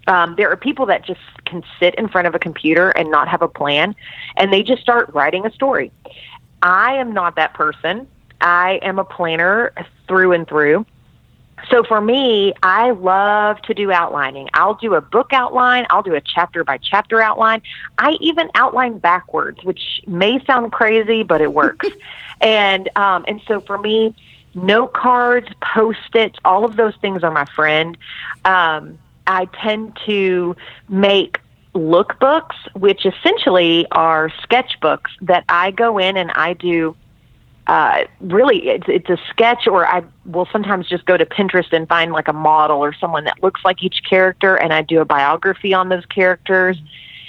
[0.07, 3.27] um, there are people that just can sit in front of a computer and not
[3.27, 3.97] have a plan,
[4.37, 5.91] and they just start writing a story.
[6.63, 8.07] I am not that person.
[8.41, 9.73] I am a planner
[10.07, 10.87] through and through.
[11.71, 14.49] So for me, I love to do outlining.
[14.53, 15.87] I'll do a book outline.
[15.91, 17.63] I'll do a chapter by chapter outline.
[17.99, 21.89] I even outline backwards, which may sound crazy, but it works.
[22.41, 24.15] and um, and so for me,
[24.55, 27.97] note cards, post its, all of those things are my friend.
[28.45, 30.55] Um, I tend to
[30.89, 31.41] make
[31.75, 36.97] lookbooks, which essentially are sketchbooks that I go in and I do
[37.67, 41.89] uh, really it's it's a sketch or I will sometimes just go to Pinterest and
[41.89, 45.05] find like a model or someone that looks like each character and I do a
[45.05, 46.79] biography on those characters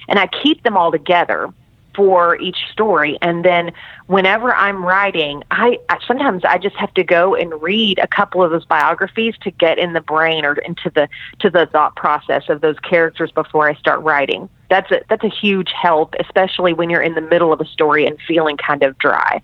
[0.08, 1.52] and I keep them all together
[1.95, 3.17] for each story.
[3.23, 3.71] And then
[4.06, 8.43] whenever I'm writing I, I sometimes I just have to go and read a couple
[8.43, 12.43] of those biographies to get in the brain or into the to the thought process
[12.50, 16.89] of those characters before I start writing that's a that's a huge help, especially when
[16.89, 19.41] you're in the middle of a story and feeling kind of dry.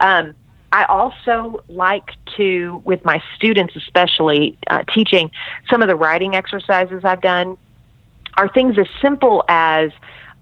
[0.00, 0.34] Um,
[0.72, 5.30] I also like to, with my students especially, uh, teaching
[5.70, 7.56] some of the writing exercises I've done
[8.34, 9.90] are things as simple as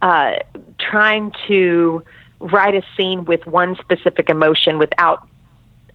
[0.02, 0.36] uh,
[0.78, 2.02] trying to
[2.40, 5.28] write a scene with one specific emotion without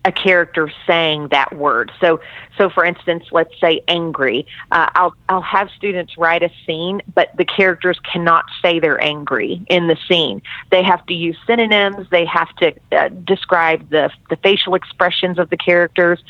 [0.05, 1.91] a character saying that word.
[1.99, 2.21] So,
[2.57, 4.45] so for instance, let's say angry.
[4.71, 9.61] Uh, I'll I'll have students write a scene, but the characters cannot say they're angry
[9.67, 10.41] in the scene.
[10.71, 12.09] They have to use synonyms.
[12.09, 16.23] They have to uh, describe the the facial expressions of the characters,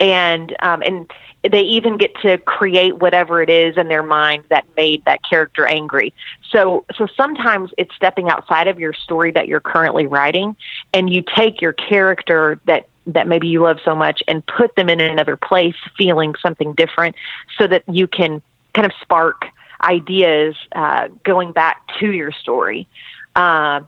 [0.00, 1.10] and um, and
[1.48, 5.64] they even get to create whatever it is in their mind that made that character
[5.64, 6.12] angry.
[6.50, 10.56] So so sometimes it's stepping outside of your story that you're currently writing
[10.92, 14.88] and you take your character that that maybe you love so much and put them
[14.88, 17.14] in another place feeling something different
[17.56, 18.42] so that you can
[18.74, 19.46] kind of spark
[19.82, 22.88] ideas uh, going back to your story.
[23.34, 23.80] Uh,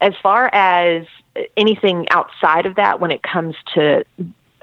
[0.00, 1.06] as far as
[1.56, 4.04] anything outside of that, when it comes to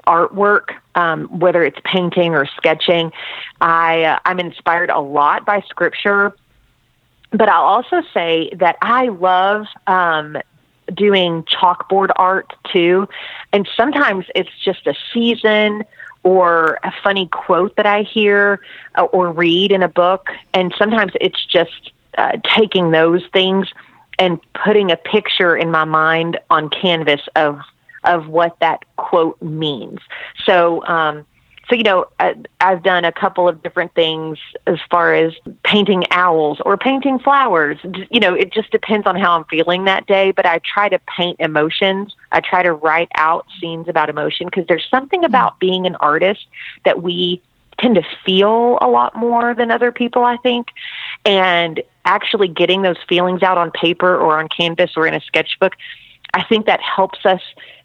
[0.06, 3.10] artwork, um, whether it's painting or sketching,
[3.60, 6.34] I, uh, I'm inspired a lot by scripture.
[7.30, 10.36] But I'll also say that I love um,
[10.92, 13.08] doing chalkboard art too.
[13.52, 15.84] And sometimes it's just a season
[16.22, 18.60] or a funny quote that I hear
[18.96, 20.28] uh, or read in a book.
[20.52, 23.68] And sometimes it's just uh, taking those things
[24.18, 27.60] and putting a picture in my mind on canvas of
[28.04, 29.98] of what that quote means.
[30.44, 31.24] So um,
[31.68, 36.04] so you know I, i've done a couple of different things as far as painting
[36.10, 37.78] owls or painting flowers.
[38.10, 40.98] You know it just depends on how i'm feeling that day but i try to
[41.16, 42.14] paint emotions.
[42.32, 45.26] I try to write out scenes about emotion because there's something mm-hmm.
[45.26, 46.46] about being an artist
[46.84, 47.42] that we
[47.78, 50.68] tend to feel a lot more than other people i think.
[51.24, 55.74] And actually getting those feelings out on paper or on canvas or in a sketchbook
[56.34, 57.40] i think that helps us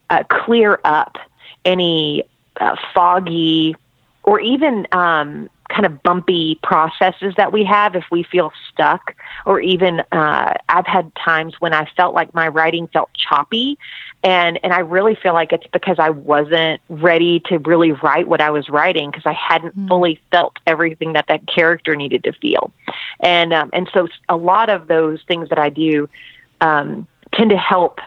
[0.09, 1.17] uh, clear up
[1.65, 2.23] any
[2.59, 3.75] uh, foggy
[4.23, 9.59] or even um, kind of bumpy processes that we have if we feel stuck or
[9.59, 13.77] even uh, i've had times when i felt like my writing felt choppy
[14.23, 18.41] and and i really feel like it's because i wasn't ready to really write what
[18.41, 19.87] i was writing because i hadn't mm.
[19.87, 22.71] fully felt everything that that character needed to feel
[23.19, 26.09] and um, and so a lot of those things that i do
[26.61, 27.99] um, tend to help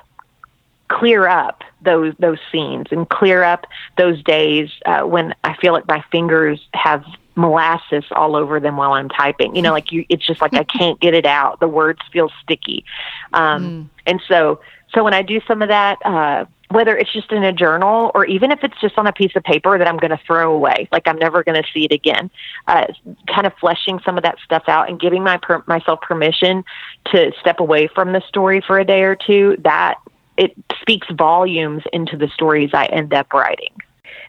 [0.92, 5.86] clear up those those scenes and clear up those days uh, when I feel like
[5.88, 9.56] my fingers have molasses all over them while I'm typing.
[9.56, 11.60] You know, like you, it's just like I can't get it out.
[11.60, 12.84] The words feel sticky,
[13.32, 13.88] um, mm.
[14.06, 14.60] and so
[14.94, 15.98] so when I do some of that.
[16.04, 19.32] Uh, whether it's just in a journal or even if it's just on a piece
[19.36, 21.92] of paper that I'm going to throw away, like I'm never going to see it
[21.92, 22.30] again,
[22.66, 22.86] uh,
[23.28, 26.64] kind of fleshing some of that stuff out and giving my per- myself permission
[27.12, 29.56] to step away from the story for a day or two.
[29.62, 29.98] That
[30.36, 33.74] it speaks volumes into the stories I end up writing.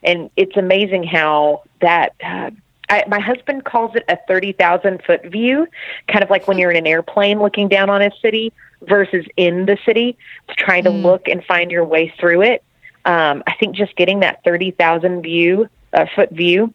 [0.04, 2.14] And it's amazing how that.
[2.24, 2.52] Uh,
[2.90, 5.68] I, my husband calls it a 30,000 foot view,
[6.10, 9.66] kind of like when you're in an airplane looking down on a city versus in
[9.66, 10.18] the city,
[10.58, 11.02] trying to mm.
[11.02, 12.62] look and find your way through it.
[13.06, 16.74] Um, I think just getting that 30,000 view, uh, foot view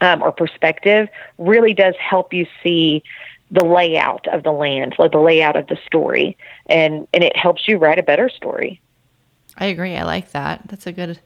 [0.00, 3.02] um, or perspective really does help you see
[3.54, 6.36] the layout of the land, like the layout of the story,
[6.66, 8.80] and and it helps you write a better story.
[9.56, 9.96] I agree.
[9.96, 10.62] I like that.
[10.66, 11.20] That's a good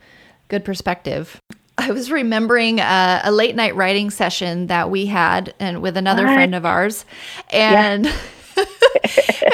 [0.48, 1.40] good perspective.
[1.78, 6.24] I was remembering a, a, late night writing session that we had and with another
[6.26, 6.34] what?
[6.34, 7.04] friend of ours.
[7.50, 8.64] And, yeah.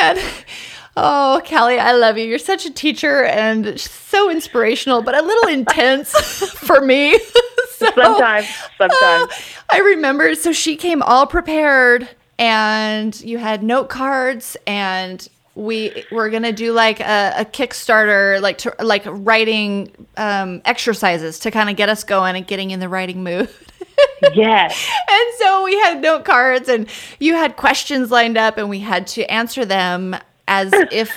[0.00, 0.18] and
[0.96, 2.24] oh, Kallie, I love you.
[2.24, 6.12] You're such a teacher and so inspirational, but a little intense
[6.50, 7.18] for me.
[7.72, 9.30] so, sometimes, sometimes.
[9.30, 9.34] Uh,
[9.68, 16.30] I remember, so she came all prepared and you had note cards and we were
[16.30, 21.76] gonna do like a, a Kickstarter, like to, like writing um, exercises to kind of
[21.76, 23.48] get us going and getting in the writing mood.
[24.34, 24.90] yes.
[25.08, 26.88] And so we had note cards, and
[27.20, 30.16] you had questions lined up, and we had to answer them
[30.48, 31.12] as if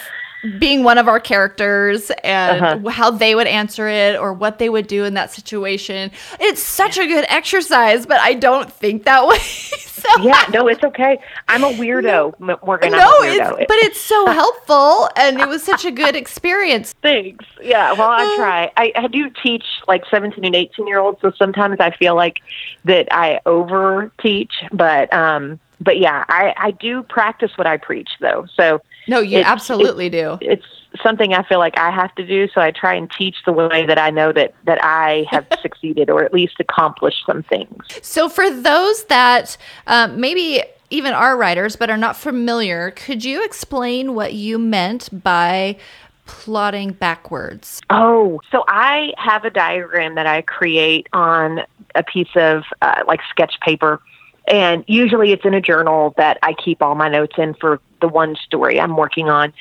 [0.59, 2.89] being one of our characters and uh-huh.
[2.89, 6.11] how they would answer it or what they would do in that situation.
[6.39, 9.39] It's such a good exercise, but I don't think that way.
[9.39, 11.19] so yeah, no, it's okay.
[11.47, 12.91] I'm a weirdo, Morgan.
[12.91, 13.59] No, weirdo.
[13.59, 16.93] It's, but it's so helpful, and it was such a good experience.
[17.01, 17.45] Thanks.
[17.61, 18.71] Yeah, well, I try.
[18.77, 22.37] I, I do teach like 17 and 18 year olds, so sometimes I feel like
[22.85, 28.09] that I over teach, but um, but yeah, I I do practice what I preach
[28.19, 28.45] though.
[28.55, 30.37] So no, you it's, absolutely do.
[30.41, 30.65] It's
[31.01, 33.85] something I feel like I have to do, so I try and teach the way
[33.85, 37.83] that I know that that I have succeeded or at least accomplished some things.
[38.01, 43.43] So for those that um, maybe even are writers but are not familiar, could you
[43.43, 45.77] explain what you meant by
[46.25, 47.81] plotting backwards?
[47.89, 51.61] Oh, so I have a diagram that I create on
[51.95, 54.01] a piece of uh, like sketch paper
[54.47, 58.07] and usually it's in a journal that I keep all my notes in for the
[58.07, 59.53] one story I'm working on.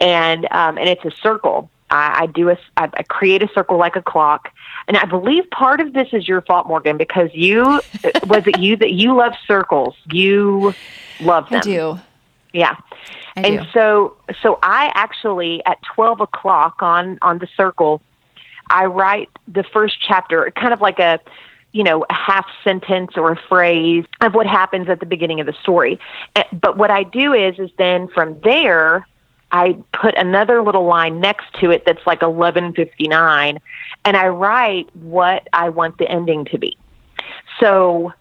[0.00, 1.70] And, um, and it's a circle.
[1.90, 4.52] I, I do a, I, I create a circle like a clock.
[4.88, 7.64] And I believe part of this is your fault, Morgan, because you,
[8.26, 9.94] was it you that you love circles?
[10.12, 10.74] You
[11.20, 11.60] love them.
[11.60, 12.00] I do.
[12.52, 12.76] Yeah.
[13.36, 13.66] I and do.
[13.72, 18.02] so, so I actually at 12 o'clock on, on the circle,
[18.68, 21.20] I write the first chapter, kind of like a,
[21.76, 25.46] you know, a half sentence or a phrase of what happens at the beginning of
[25.46, 26.00] the story.
[26.34, 29.06] Eh, but what I do is, is then from there,
[29.52, 33.58] I put another little line next to it that's like 1159
[34.06, 36.78] and I write what I want the ending to be.
[37.60, 38.14] So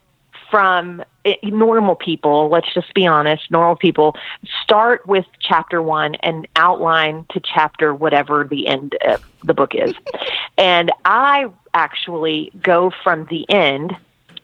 [0.51, 4.15] from Eh, normal people, let's just be honest, normal people
[4.61, 9.95] start with chapter one and outline to chapter whatever the end of the book is.
[10.57, 13.97] and I actually go from the end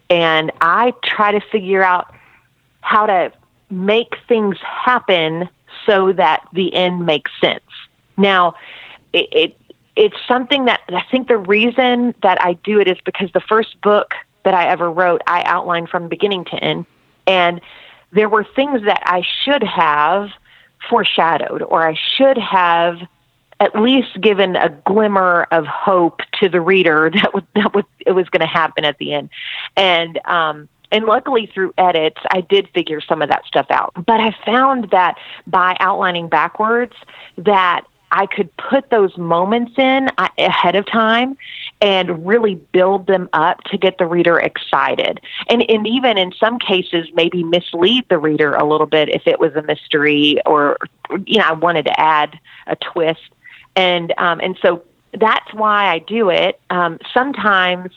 [0.09, 2.13] and I try to figure out
[2.81, 3.31] how to
[3.69, 5.47] make things happen
[5.85, 7.61] so that the end makes sense.
[8.17, 8.55] Now,
[9.13, 9.57] it, it
[9.95, 13.79] it's something that I think the reason that I do it is because the first
[13.81, 16.85] book that I ever wrote, I outlined from beginning to end.
[17.27, 17.61] And
[18.11, 20.29] there were things that I should have
[20.89, 22.97] foreshadowed or I should have
[23.59, 28.11] at least given a glimmer of hope to the reader that would, that would, it
[28.11, 29.29] was going to happen at the end.
[29.77, 33.93] And, um, and luckily through edits, I did figure some of that stuff out.
[33.95, 36.93] But I found that by outlining backwards,
[37.37, 41.37] that I could put those moments in uh, ahead of time
[41.79, 45.19] and really build them up to get the reader excited.
[45.49, 49.39] And, and even in some cases, maybe mislead the reader a little bit if it
[49.39, 50.77] was a mystery or,
[51.25, 53.29] you know, I wanted to add a twist.
[53.75, 56.59] And, um, and so that's why I do it.
[56.69, 57.91] Um, sometimes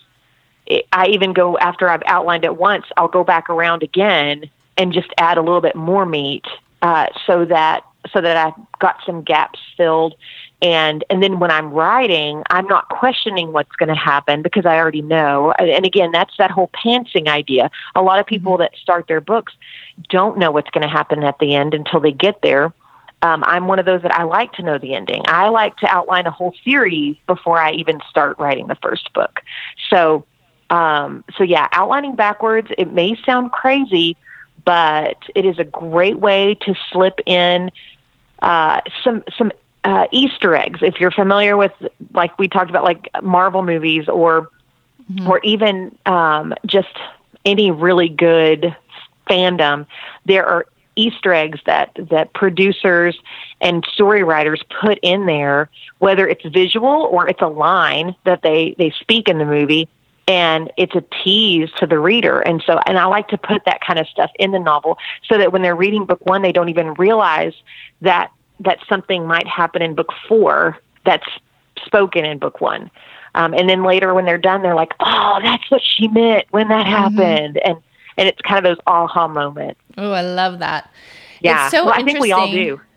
[0.92, 4.48] I even go after I've outlined it once, I'll go back around again
[4.78, 6.46] and just add a little bit more meat
[6.82, 10.14] uh, so that so that I've got some gaps filled.
[10.62, 14.76] And, and then when I'm writing, I'm not questioning what's going to happen because I
[14.78, 15.52] already know.
[15.52, 17.70] And again, that's that whole pantsing idea.
[17.94, 18.62] A lot of people mm-hmm.
[18.62, 19.52] that start their books
[20.08, 22.72] don't know what's going to happen at the end until they get there.
[23.22, 25.22] Um, I'm one of those that I like to know the ending.
[25.26, 29.40] I like to outline a whole series before I even start writing the first book.
[29.88, 30.26] So,
[30.68, 34.18] um, so yeah, outlining backwards, it may sound crazy,
[34.64, 37.70] but it is a great way to slip in
[38.40, 39.52] uh, some some
[39.84, 40.80] uh, Easter eggs.
[40.82, 41.72] If you're familiar with,
[42.12, 44.48] like we talked about, like Marvel movies or
[45.10, 45.28] mm-hmm.
[45.28, 46.96] or even um, just
[47.44, 48.74] any really good
[49.28, 49.86] fandom,
[50.24, 50.66] there are
[50.96, 53.18] Easter eggs that that producers
[53.60, 55.68] and story writers put in there,
[55.98, 59.88] whether it's visual or it's a line that they they speak in the movie
[60.26, 62.40] and it's a tease to the reader.
[62.40, 64.98] And so and i like to put that kind of stuff in the novel
[65.28, 67.54] so that when they're reading book one they don't even realize
[68.00, 71.26] that that something might happen in book four that's
[71.84, 72.90] spoken in book one.
[73.34, 76.68] Um, and then later when they're done they're like oh that's what she meant when
[76.68, 77.16] that mm-hmm.
[77.16, 77.58] happened.
[77.58, 77.78] And
[78.16, 80.90] and it's kind of those aha moments oh i love that.
[81.40, 81.66] Yeah.
[81.66, 82.80] it's so well, i think we all do.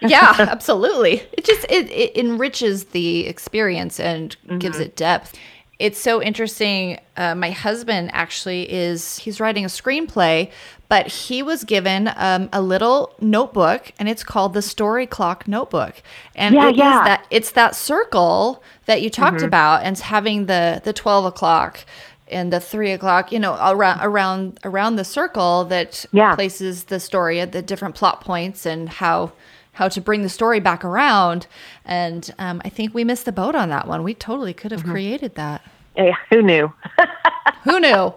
[0.00, 1.22] Yeah absolutely.
[1.32, 4.58] It just it, it enriches the experience and mm-hmm.
[4.58, 5.38] gives it depth
[5.78, 6.98] it's so interesting.
[7.16, 10.50] Uh, my husband actually is he's writing a screenplay,
[10.88, 16.02] but he was given um, a little notebook, and it's called the Story Clock Notebook.
[16.36, 17.04] And Yeah, it is yeah.
[17.04, 19.46] that it's that circle that you talked Mm-hmm.
[19.46, 21.80] about, and having the the twelve o'clock
[22.28, 26.34] and the three o'clock, you know, around around around the circle that Yeah.
[26.34, 29.32] places the story at the different plot points and how
[29.74, 31.46] how to bring the story back around.
[31.84, 34.02] And um, I think we missed the boat on that one.
[34.02, 34.90] We totally could have Mm-hmm.
[34.90, 35.62] created that.
[35.96, 36.72] Yeah, who knew?
[37.64, 38.12] Who knew?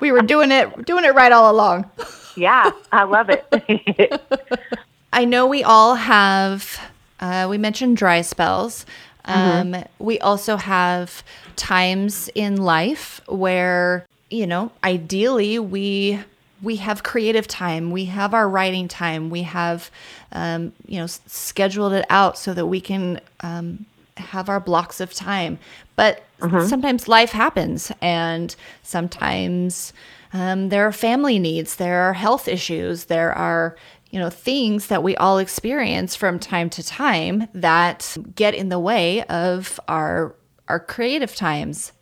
[0.00, 1.90] we were doing it doing it right all along.
[2.36, 3.44] yeah, I love it.
[5.12, 6.80] I know we all have,
[7.18, 8.86] uh, we mentioned dry spells.
[9.24, 11.22] Um, We also have
[11.56, 16.20] times in life where, you know, ideally we
[16.62, 19.90] we have creative time, we have our writing time, we have,
[20.32, 23.86] um, you know, scheduled it out so that we can um,
[24.16, 25.58] have our blocks of time.
[25.96, 26.22] But
[26.66, 29.92] sometimes life happens, and sometimes
[30.32, 33.76] um, there are family needs, there are health issues, there are
[34.10, 38.78] you know things that we all experience from time to time that get in the
[38.78, 40.34] way of our
[40.68, 41.92] our creative times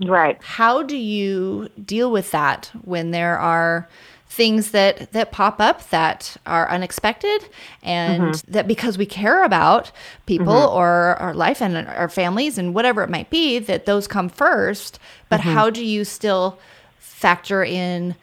[0.00, 0.38] right.
[0.42, 3.88] how do you deal with that when there are
[4.34, 7.48] things that that pop up that are unexpected
[7.84, 9.92] and that because we care about
[10.26, 14.28] people or our life and our families and whatever it might be that those come
[14.28, 14.98] first.
[15.28, 16.58] But how do you still
[16.98, 18.16] factor in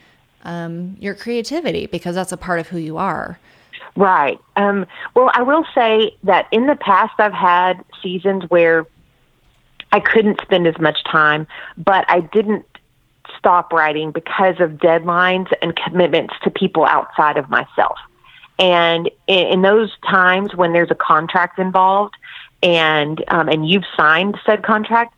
[0.43, 1.85] um, your creativity?
[1.85, 3.39] Because that's a part of who you are.
[3.95, 4.39] Right.
[4.57, 8.85] Um, well, I will say that in the past, I've had seasons where
[9.91, 12.65] I couldn't spend as much time, but I didn't
[13.37, 17.97] stop writing because of deadlines and commitments to people outside of myself.
[18.59, 22.15] And in, in those times when there's a contract involved,
[22.63, 25.15] and um, and you've signed said contract,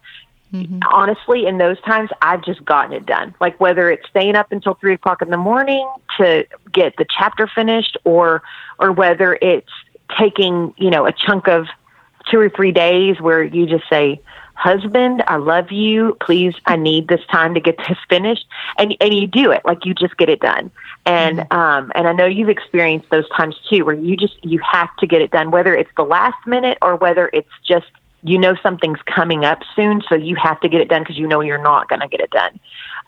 [0.85, 3.35] honestly, in those times, I've just gotten it done.
[3.41, 7.47] Like whether it's staying up until three o'clock in the morning to get the chapter
[7.47, 8.43] finished, or
[8.79, 9.71] or whether it's
[10.17, 11.67] taking you know a chunk of
[12.29, 14.21] two or three days where you just say,
[14.55, 16.17] "Husband, I love you.
[16.21, 18.45] Please, I need this time to get this finished,"
[18.77, 19.61] and and you do it.
[19.65, 20.71] Like you just get it done.
[21.05, 24.95] And um and I know you've experienced those times too, where you just you have
[24.97, 27.87] to get it done, whether it's the last minute or whether it's just
[28.23, 31.27] you know something's coming up soon, so you have to get it done because you
[31.27, 32.59] know you're not going to get it done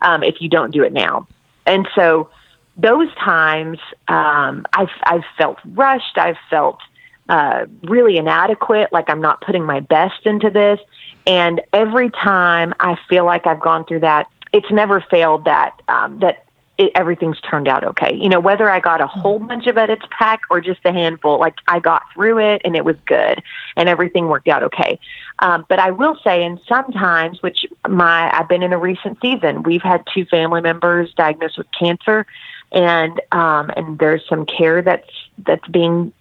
[0.02, 1.26] um, if you don't do it now.
[1.64, 2.28] And so
[2.76, 3.78] those times,
[4.08, 6.18] um, I've I've felt rushed.
[6.18, 6.80] I've felt
[7.28, 10.78] uh, really inadequate, like I'm not putting my best into this.
[11.26, 16.20] And every time I feel like I've gone through that, it's never failed that um,
[16.20, 16.46] that
[16.78, 18.14] it, everything's turned out okay.
[18.14, 21.38] You know, whether I got a whole bunch of edits back or just a handful,
[21.38, 23.42] like I got through it and it was good
[23.76, 24.98] and everything worked out okay.
[25.38, 29.62] Um, but I will say, and sometimes, which my I've been in a recent season,
[29.62, 32.26] we've had two family members diagnosed with cancer,
[32.72, 36.12] and um, and there's some care that's that's being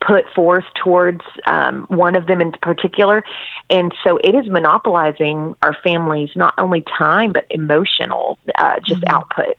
[0.00, 3.24] put forth towards um, one of them in particular.
[3.70, 9.56] And so it is monopolizing our families not only time, but emotional uh, just output.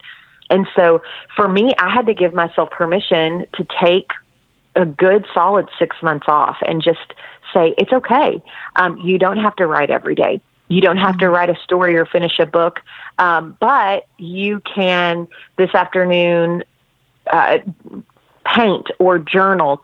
[0.50, 1.02] And so
[1.36, 4.12] for me, I had to give myself permission to take
[4.76, 7.14] a good solid six months off and just
[7.54, 8.42] say, it's okay.
[8.76, 10.42] Um, you don't have to write every day.
[10.70, 12.82] You don't have to write a story or finish a book,
[13.20, 16.64] um, but you can this afternoon
[17.32, 17.60] uh,
[18.46, 19.84] paint or journal.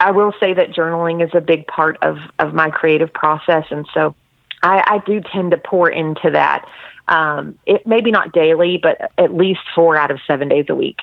[0.00, 3.64] I will say that journaling is a big part of, of my creative process.
[3.70, 4.14] And so
[4.62, 6.66] I, I do tend to pour into that.
[7.06, 11.00] Um, it maybe not daily, but at least four out of seven days a week.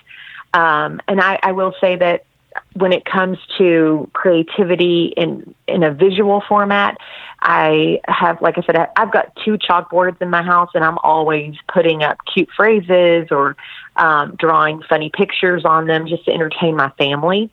[0.54, 2.26] Um, and I, I will say that
[2.74, 6.98] when it comes to creativity in in a visual format,
[7.42, 11.56] I have, like I said, I've got two chalkboards in my house, and I'm always
[11.74, 13.56] putting up cute phrases or
[13.96, 17.50] um, drawing funny pictures on them just to entertain my family.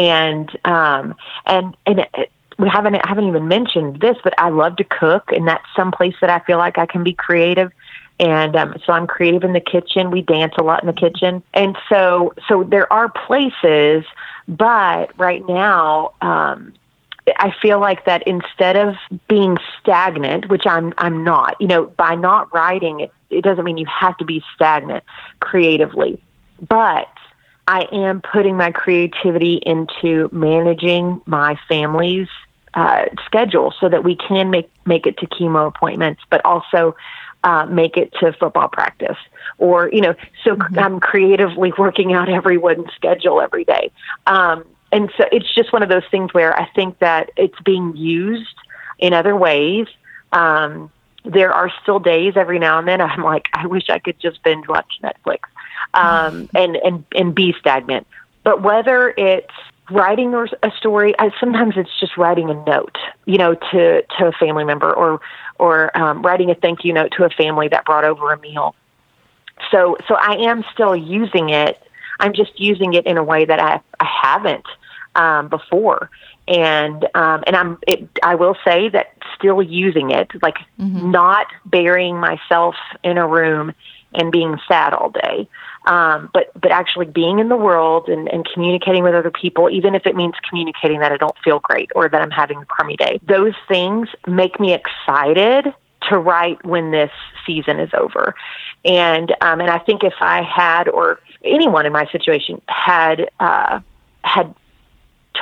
[0.00, 4.76] And um, and and it, we haven't I haven't even mentioned this, but I love
[4.76, 7.70] to cook, and that's some place that I feel like I can be creative.
[8.18, 10.10] And um, so I'm creative in the kitchen.
[10.10, 14.04] We dance a lot in the kitchen, and so so there are places,
[14.48, 16.14] but right now.
[16.22, 16.72] Um,
[17.36, 18.96] I feel like that instead of
[19.28, 23.76] being stagnant, which I'm I'm not, you know, by not writing it, it doesn't mean
[23.76, 25.04] you have to be stagnant
[25.38, 26.20] creatively.
[26.66, 27.08] But
[27.70, 32.26] I am putting my creativity into managing my family's
[32.74, 36.96] uh, schedule so that we can make make it to chemo appointments, but also
[37.44, 39.16] uh, make it to football practice.
[39.58, 43.92] Or you know, so I'm creatively working out everyone's schedule every day.
[44.26, 47.96] Um, and so it's just one of those things where I think that it's being
[47.96, 48.56] used
[48.98, 49.86] in other ways.
[50.32, 50.90] Um,
[51.24, 54.42] there are still days every now and then I'm like, I wish I could just
[54.42, 55.42] binge watch Netflix
[55.94, 58.06] um, and, and, and be stagnant.
[58.44, 59.52] But whether it's
[59.90, 64.32] writing a story, I, sometimes it's just writing a note, you know, to, to a
[64.32, 65.20] family member or,
[65.58, 68.74] or um, writing a thank you note to a family that brought over a meal.
[69.70, 71.82] So, so I am still using it.
[72.18, 74.66] I'm just using it in a way that I, I haven't
[75.16, 76.08] um, before
[76.50, 81.10] and um, and I'm it, I will say that still using it, like mm-hmm.
[81.10, 82.74] not burying myself
[83.04, 83.72] in a room
[84.14, 85.48] and being sad all day,
[85.86, 89.94] um, but but actually being in the world and, and communicating with other people, even
[89.94, 92.96] if it means communicating that I don't feel great or that I'm having a crummy
[92.96, 93.20] day.
[93.26, 95.72] Those things make me excited
[96.08, 97.10] to write when this
[97.46, 98.34] season is over,
[98.84, 103.80] and um, and I think if I had or anyone in my situation had uh,
[104.22, 104.54] had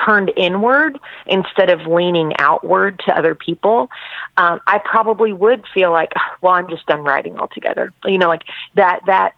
[0.05, 3.91] turned inward instead of leaning outward to other people,
[4.37, 7.93] um, I probably would feel like, well, I'm just done writing altogether.
[8.05, 9.35] You know, like that that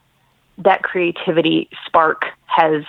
[0.61, 2.85] that creativity spark has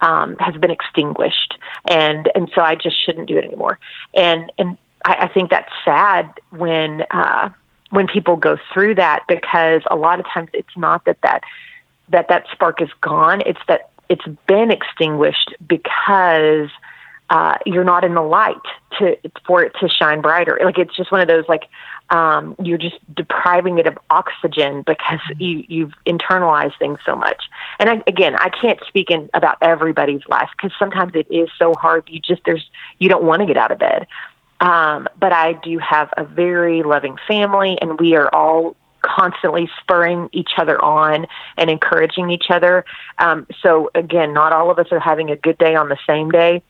[0.00, 1.58] um, has been extinguished,
[1.88, 3.78] and and so I just shouldn't do it anymore.
[4.14, 7.50] And and I, I think that's sad when uh,
[7.90, 11.42] when people go through that because a lot of times it's not that that
[12.08, 13.42] that that spark is gone.
[13.46, 16.68] It's that it's been extinguished because
[17.30, 18.56] uh, you're not in the light
[18.98, 19.16] to
[19.46, 20.58] for it to shine brighter.
[20.62, 21.64] Like it's just one of those like
[22.12, 25.42] um, you're just depriving it of oxygen because mm-hmm.
[25.42, 27.42] you you've internalized things so much.
[27.78, 31.74] And I, again, I can't speak in about everybody's life because sometimes it is so
[31.74, 32.04] hard.
[32.08, 34.06] You just there's you don't want to get out of bed.
[34.60, 40.28] Um, but I do have a very loving family, and we are all constantly spurring
[40.32, 42.84] each other on and encouraging each other.
[43.18, 46.30] Um, so again, not all of us are having a good day on the same
[46.30, 46.62] day,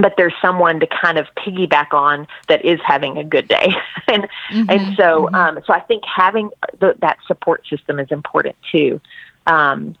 [0.00, 3.68] but there's someone to kind of piggyback on that is having a good day.
[4.08, 5.34] And mm-hmm, and so mm-hmm.
[5.36, 9.00] um so i think having the, that support system is important too.
[9.46, 9.94] Um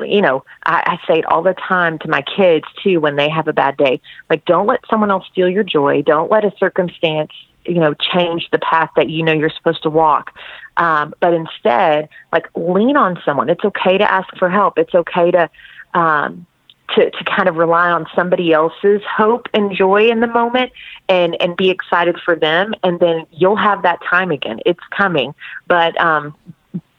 [0.00, 3.28] you know I, I say it all the time to my kids too when they
[3.28, 4.00] have a bad day
[4.30, 6.02] like don't let someone else steal your joy.
[6.02, 7.30] Don't let a circumstance
[7.64, 10.36] you know change the path that you know you're supposed to walk.
[10.76, 13.48] Um, but instead like lean on someone.
[13.48, 14.76] It's okay to ask for help.
[14.76, 15.48] It's okay to
[15.94, 16.46] um,
[16.94, 20.72] to, to kind of rely on somebody else's hope and joy in the moment
[21.08, 22.74] and, and be excited for them.
[22.82, 24.60] And then you'll have that time again.
[24.66, 25.34] It's coming,
[25.66, 26.34] but, um,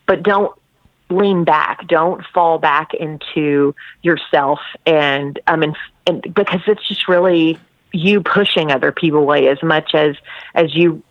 [0.05, 0.57] but don't
[1.09, 1.87] lean back.
[1.87, 5.77] Don't fall back into yourself and, um, and,
[6.07, 7.59] and because it's just really
[7.91, 10.15] you pushing other people away as much as,
[10.55, 11.03] as you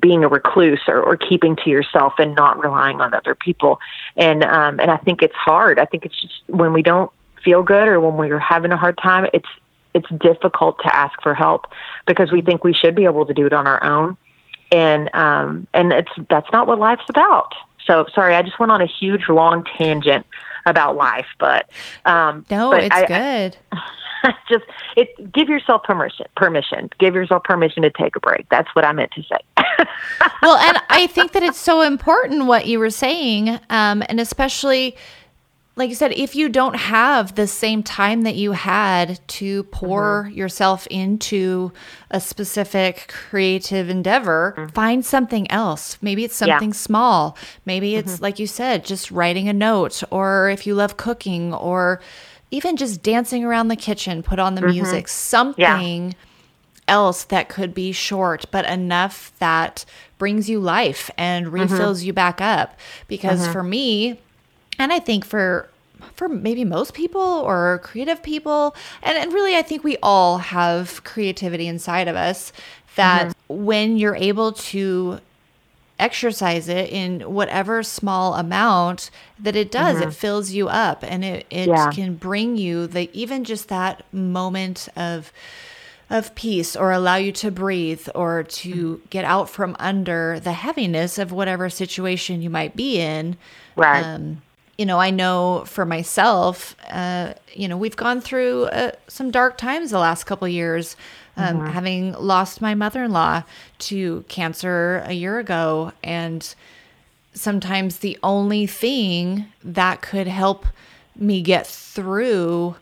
[0.00, 3.78] being a recluse or, or keeping to yourself and not relying on other people.
[4.16, 5.78] And um, and I think it's hard.
[5.78, 7.10] I think it's just when we don't
[7.44, 9.48] feel good or when we're having a hard time, it's
[9.94, 11.66] it's difficult to ask for help
[12.06, 14.16] because we think we should be able to do it on our own,
[14.70, 17.52] and um, and it's that's not what life's about.
[17.86, 20.26] So sorry, I just went on a huge long tangent
[20.66, 21.68] about life, but
[22.04, 23.56] um, no, but it's I, good.
[23.72, 23.82] I,
[24.48, 24.64] just
[24.96, 28.92] it give yourself permission permission give yourself permission to take a break that's what i
[28.92, 29.38] meant to say
[30.42, 34.96] well and i think that it's so important what you were saying um, and especially
[35.80, 40.24] like you said, if you don't have the same time that you had to pour
[40.26, 40.36] mm-hmm.
[40.36, 41.72] yourself into
[42.10, 44.68] a specific creative endeavor, mm-hmm.
[44.74, 45.96] find something else.
[46.02, 46.76] Maybe it's something yeah.
[46.76, 47.38] small.
[47.64, 48.22] Maybe it's, mm-hmm.
[48.22, 52.02] like you said, just writing a note, or if you love cooking, or
[52.50, 54.72] even just dancing around the kitchen, put on the mm-hmm.
[54.72, 56.10] music, something.
[56.10, 56.14] Yeah.
[56.88, 59.84] Else that could be short, but enough that
[60.18, 61.54] brings you life and mm-hmm.
[61.54, 62.76] refills you back up.
[63.06, 63.52] Because mm-hmm.
[63.52, 64.20] for me,
[64.76, 65.69] and I think for
[66.20, 71.02] for maybe most people or creative people, and, and really I think we all have
[71.02, 72.52] creativity inside of us
[72.96, 73.64] that mm-hmm.
[73.64, 75.20] when you're able to
[75.98, 80.10] exercise it in whatever small amount that it does mm-hmm.
[80.10, 81.90] it fills you up and it, it yeah.
[81.90, 85.32] can bring you the even just that moment of
[86.10, 89.06] of peace or allow you to breathe or to mm-hmm.
[89.08, 93.38] get out from under the heaviness of whatever situation you might be in
[93.76, 94.42] right um,
[94.80, 99.58] you know, I know for myself, uh, you know, we've gone through uh, some dark
[99.58, 100.96] times the last couple years.
[101.36, 101.66] Um, mm-hmm.
[101.66, 103.42] Having lost my mother-in-law
[103.80, 106.54] to cancer a year ago, and
[107.34, 110.64] sometimes the only thing that could help
[111.14, 112.74] me get through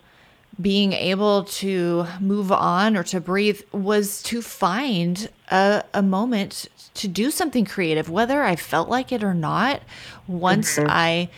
[0.60, 7.08] being able to move on or to breathe was to find a, a moment to
[7.08, 9.82] do something creative, whether I felt like it or not.
[10.28, 10.88] Once mm-hmm.
[10.88, 11.28] I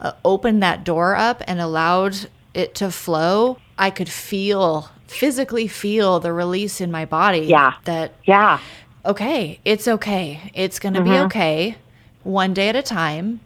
[0.00, 6.20] uh, opened that door up and allowed it to flow, I could feel physically feel
[6.20, 7.40] the release in my body.
[7.40, 7.74] Yeah.
[7.84, 8.60] That yeah.
[9.04, 10.50] okay, it's okay.
[10.54, 11.76] It's going to be okay.
[12.24, 13.40] One day at a time,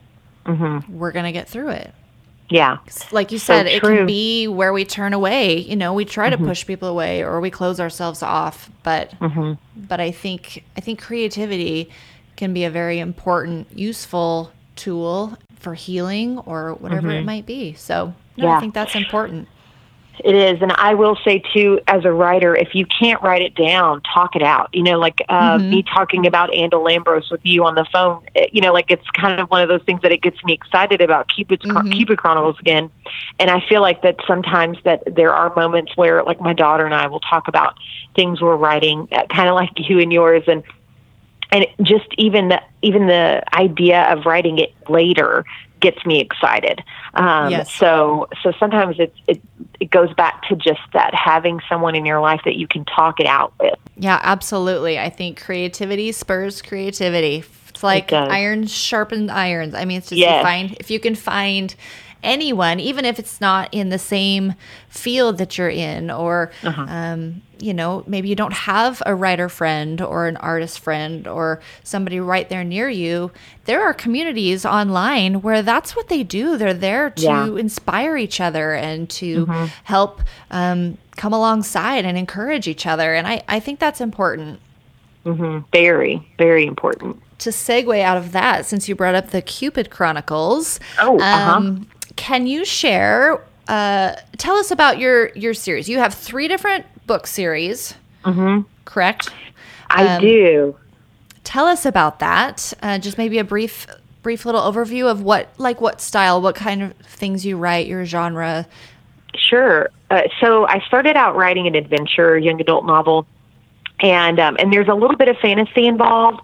[0.44, 0.98] Mm-hmm.
[0.98, 1.94] we're going to get through it.
[2.50, 2.78] Yeah.
[3.12, 5.59] Like you So said, it can be where we turn away.
[5.59, 6.42] You know, we try Mm-hmm.
[6.42, 9.53] to push people away or we close ourselves off, but Mm-hmm.
[9.88, 11.90] but I think I think creativity
[12.36, 17.73] can be a very important, useful tool for healing or whatever it might be.
[17.75, 18.61] So no, I Mm-hmm.
[18.61, 19.49] Think that's important.
[20.23, 23.55] It is, and I will say too, as a writer, if you can't write it
[23.55, 24.69] down, talk it out.
[24.75, 25.71] You know, like uh, Mhm.
[25.71, 28.21] me talking about Andal Lambros with you on the phone.
[28.37, 30.53] eh, You know, like it's kind of one of those things that it gets me
[30.53, 31.93] excited about Cupid's Chron- Mhm.
[31.97, 32.91] Cupid Chronicles again.
[33.41, 36.95] And I feel like that sometimes that there are moments where, like my daughter and
[36.95, 37.75] I will talk about
[38.15, 40.63] things we're writing, uh, kind of like you and yours, and
[41.53, 45.44] and just even the even the idea of writing it later
[45.80, 46.82] gets me excited.
[47.14, 47.72] Um, Yes.
[47.72, 49.40] So so sometimes it it
[49.78, 53.20] it goes back to just that having someone in your life that you can talk
[53.20, 53.78] it out with.
[53.96, 54.98] Yeah, absolutely.
[54.98, 57.44] I think creativity spurs creativity.
[57.68, 59.74] It's like iron sharpened irons.
[59.74, 60.38] I mean, it's just Yes.
[60.38, 61.74] you find if you can find
[62.23, 64.55] anyone, even if it's not in the same
[64.89, 66.85] field that you're in, or Uh-huh.
[66.89, 71.61] um, you know, maybe you don't have a writer friend or an artist friend or
[71.85, 73.31] somebody right there near you.
[73.66, 76.57] There are communities online where that's what they do.
[76.57, 77.47] They're there to Yeah.
[77.57, 79.47] inspire each other and to
[79.85, 83.14] help um, come alongside and encourage each other.
[83.14, 84.59] And I, I think that's important.
[85.25, 87.23] hmm Very very important.
[87.39, 91.75] To segue out of that, since you brought up the Cupid Chronicles, Oh, uh-huh.
[92.17, 93.43] Can you share?
[93.69, 95.89] Uh, tell us about your your series.
[95.89, 97.95] You have three different book series,
[98.25, 99.31] hmm correct?
[99.91, 100.77] I Um, do.
[101.45, 102.73] Tell us about that.
[102.83, 103.87] Uh, just maybe a brief
[104.23, 108.05] brief little overview of what like what style, what kind of things you write, your
[108.05, 108.67] genre.
[109.37, 109.89] Sure.
[110.11, 113.27] Uh, so I started out writing an adventure young adult novel,
[114.01, 116.41] and um, and there's a little bit of fantasy involved,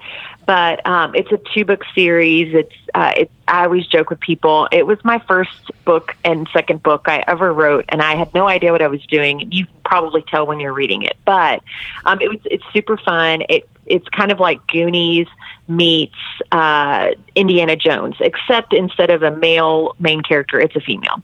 [0.49, 2.55] but um, it's a two book series.
[2.55, 4.66] It's uh, it, I always joke with people.
[4.72, 8.49] It was my first book and second book I ever wrote, and I had no
[8.49, 9.53] idea what I was doing.
[9.53, 11.62] You probably tell when you're reading it, but
[12.07, 13.42] um, it was it's super fun.
[13.51, 15.26] It it's kind of like Goonies
[15.68, 16.16] meets
[16.51, 21.22] uh, Indiana Jones, except instead of a male main character, it's a female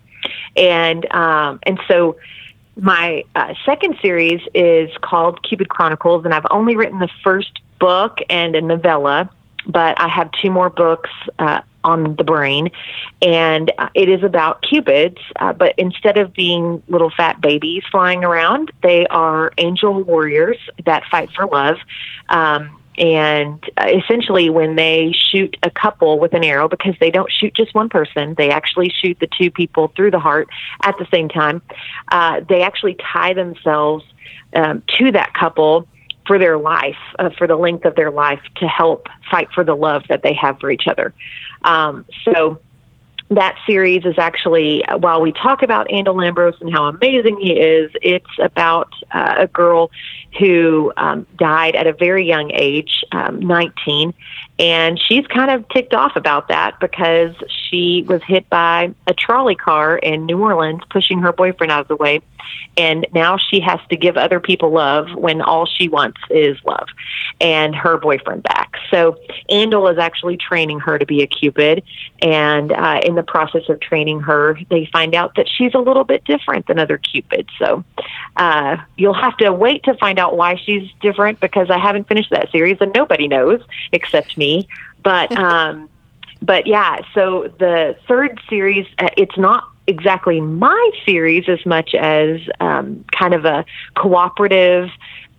[0.54, 2.16] and um, and so
[2.76, 8.18] my uh, second series is called Cupid Chronicles, and I've only written the first book
[8.30, 9.30] and a novella,
[9.66, 12.70] but I have two more books uh, on the brain,
[13.22, 15.18] and uh, it is about cupids.
[15.36, 21.04] Uh, but instead of being little fat babies flying around, they are angel warriors that
[21.10, 21.76] fight for love.
[22.28, 27.30] Um, and uh, essentially, when they shoot a couple with an arrow, because they don't
[27.30, 30.48] shoot just one person, they actually shoot the two people through the heart
[30.82, 31.60] at the same time.
[32.12, 34.04] Uh, they actually tie themselves
[34.54, 35.88] um, to that couple
[36.26, 39.74] for their life, uh, for the length of their life, to help fight for the
[39.74, 41.12] love that they have for each other.
[41.62, 42.60] Um, so
[43.30, 47.52] that series is actually uh, while we talk about Andal Lambros and how amazing he
[47.52, 49.90] is, it's about uh, a girl
[50.38, 54.12] who um, died at a very young age, um, 19,
[54.58, 59.56] and she's kind of ticked off about that because she was hit by a trolley
[59.56, 62.20] car in New Orleans, pushing her boyfriend out of the way,
[62.76, 66.86] and now she has to give other people love when all she wants is love
[67.40, 68.74] and her boyfriend back.
[68.90, 69.18] So
[69.50, 71.82] Andal is actually training her to be a cupid,
[72.22, 76.04] and uh, in the process of training her, they find out that she's a little
[76.04, 77.48] bit different than other cupids.
[77.58, 77.82] So
[78.36, 82.30] uh, you'll have to wait to find out why she's different because I haven't finished
[82.30, 84.43] that series and nobody knows except me.
[85.02, 85.88] But um,
[86.42, 92.40] but yeah, so the third series, uh, it's not exactly my series as much as
[92.60, 93.64] um, kind of a
[93.96, 94.90] cooperative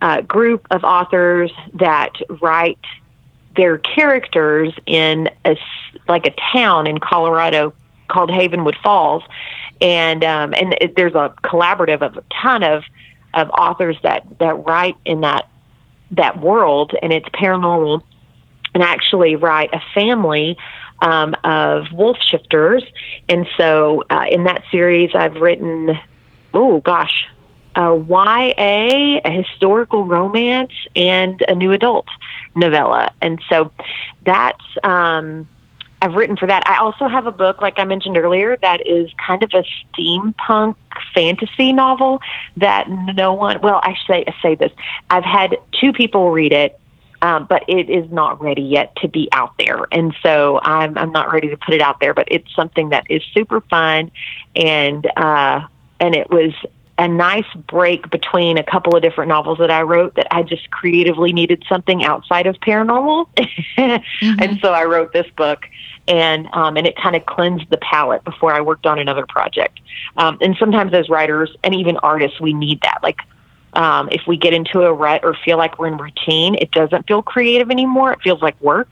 [0.02, 2.78] uh, group of authors that write
[3.56, 5.56] their characters in a
[6.08, 7.72] like a town in Colorado
[8.08, 9.22] called Havenwood Falls,
[9.80, 12.84] and um, and it, there's a collaborative of a ton of
[13.34, 15.48] of authors that that write in that
[16.10, 18.02] that world, and it's paranormal,
[18.76, 20.54] and actually write a family
[21.00, 22.84] um, of wolf shifters,
[23.26, 25.98] and so uh, in that series, I've written
[26.52, 27.26] oh gosh.
[27.78, 32.06] A YA, a historical romance, and a new adult
[32.54, 33.12] novella.
[33.20, 33.70] And so
[34.24, 35.46] that's um,
[36.00, 36.62] I've written for that.
[36.66, 40.76] I also have a book, like I mentioned earlier, that is kind of a steampunk
[41.14, 42.20] fantasy novel
[42.56, 43.60] that no one.
[43.60, 44.72] Well, I say I say this.
[45.10, 46.80] I've had two people read it.
[47.26, 51.10] Um, but it is not ready yet to be out there, and so I'm I'm
[51.10, 52.14] not ready to put it out there.
[52.14, 54.12] But it's something that is super fun,
[54.54, 55.66] and uh,
[55.98, 56.52] and it was
[56.98, 60.70] a nice break between a couple of different novels that I wrote that I just
[60.70, 63.28] creatively needed something outside of paranormal.
[63.36, 64.40] mm-hmm.
[64.40, 65.66] And so I wrote this book
[66.06, 69.80] and um, and it kind of cleansed the palette before I worked on another project.
[70.16, 73.00] Um, and sometimes as writers and even artists, we need that.
[73.02, 73.18] Like
[73.76, 77.06] um, if we get into a rut or feel like we're in routine, it doesn't
[77.06, 78.12] feel creative anymore.
[78.12, 78.90] It feels like work.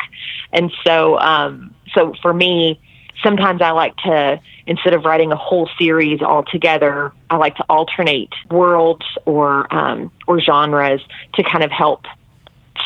[0.53, 2.79] And so, um, so for me,
[3.23, 7.65] sometimes I like to, instead of writing a whole series all together, I like to
[7.69, 11.01] alternate worlds or, um, or genres
[11.35, 12.05] to kind of help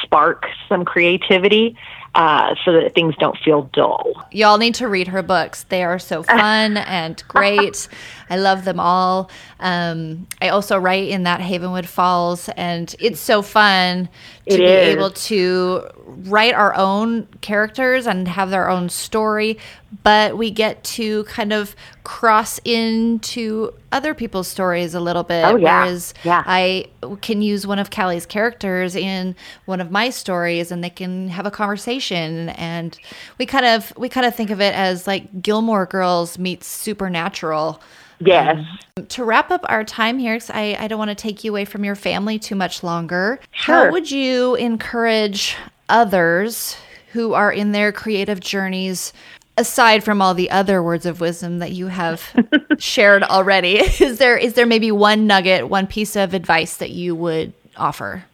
[0.03, 1.76] spark some creativity
[2.14, 4.26] uh, so that things don't feel dull.
[4.32, 5.64] Y'all need to read her books.
[5.64, 7.88] They are so fun and great.
[8.31, 9.31] I love them all.
[9.61, 14.09] Um, I also write in that Havenwood Falls, and it's so fun
[14.49, 14.97] to it be is.
[14.97, 19.59] able to write our own characters and have their own story,
[20.03, 25.45] but we get to kind of cross into other people's stories a little bit.
[25.45, 25.83] Oh, yeah.
[25.83, 26.43] Whereas yeah.
[26.47, 26.87] I
[27.20, 29.35] can use one of Kallie's characters in
[29.66, 32.99] one of my stories and they can have a conversation and
[33.39, 37.81] we kind of we kind of think of it as like Gilmore Girls meets Supernatural.
[38.20, 38.64] Yes.
[38.96, 41.52] Um, to wrap up our time here, because I, I don't want to take you
[41.52, 43.40] away from your family too much longer.
[43.52, 43.74] Sure.
[43.74, 45.56] How would you encourage
[45.88, 46.76] others
[47.12, 49.12] who are in their creative journeys,
[49.56, 52.22] aside from all the other words of wisdom that you have
[52.78, 53.78] shared already?
[54.00, 58.24] Is there is there maybe one nugget, one piece of advice that you would offer?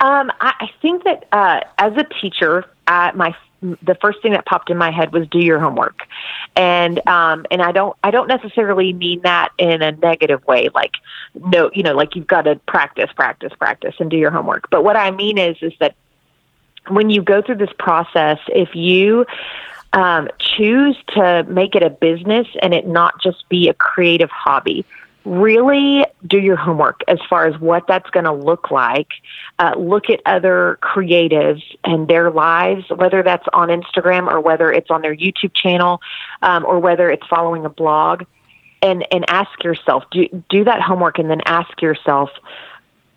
[0.00, 4.44] Um, I, I think that uh, as a teacher, uh, my the first thing that
[4.46, 6.02] popped in my head was do your homework.
[6.54, 10.94] And um and i don't i don't necessarily mean that in a negative way like
[11.34, 14.70] no you know like you've got to practice practice practice and do your homework.
[14.70, 15.94] But what i mean is is that
[16.88, 19.26] when you go through this process if you
[19.92, 24.84] um, choose to make it a business and it not just be a creative hobby
[25.26, 29.08] really do your homework as far as what that's going to look like.
[29.58, 34.90] Uh, look at other creatives and their lives, whether that's on Instagram or whether it's
[34.90, 36.00] on their YouTube channel
[36.42, 38.22] um, or whether it's following a blog,
[38.82, 42.30] and and ask yourself do do that homework and then ask yourself.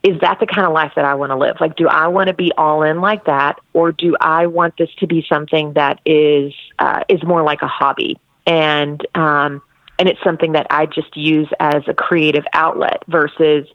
[0.01, 1.57] Is that the kind of life that I want to live?
[1.59, 4.89] Like, do I want to be all in like that, or do I want this
[4.99, 8.17] to be something that is uh, is more like a hobby?
[8.47, 9.61] And um,
[9.99, 13.67] and it's something that I just use as a creative outlet versus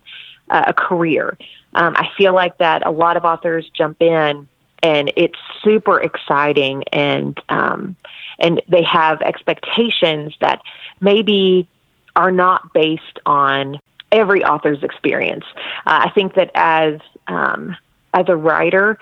[0.50, 1.36] uh, a career.
[1.74, 4.48] Um, I feel like that a lot of authors jump in
[4.82, 7.96] and it's super exciting and um,
[8.38, 10.60] and they have expectations that
[11.00, 11.68] maybe
[12.16, 13.80] are not based on
[14.12, 15.44] every author's experience.
[15.86, 17.76] Uh, I think that as um,
[18.12, 18.98] as a writer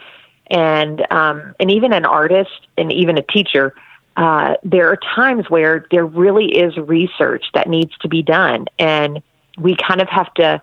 [0.48, 3.74] and um, and even an artist and even a teacher,
[4.16, 9.22] uh, there are times where there really is research that needs to be done, and
[9.58, 10.62] we kind of have to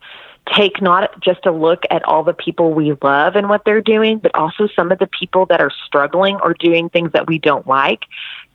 [0.53, 4.17] take not just a look at all the people we love and what they're doing,
[4.17, 7.67] but also some of the people that are struggling or doing things that we don't
[7.67, 8.05] like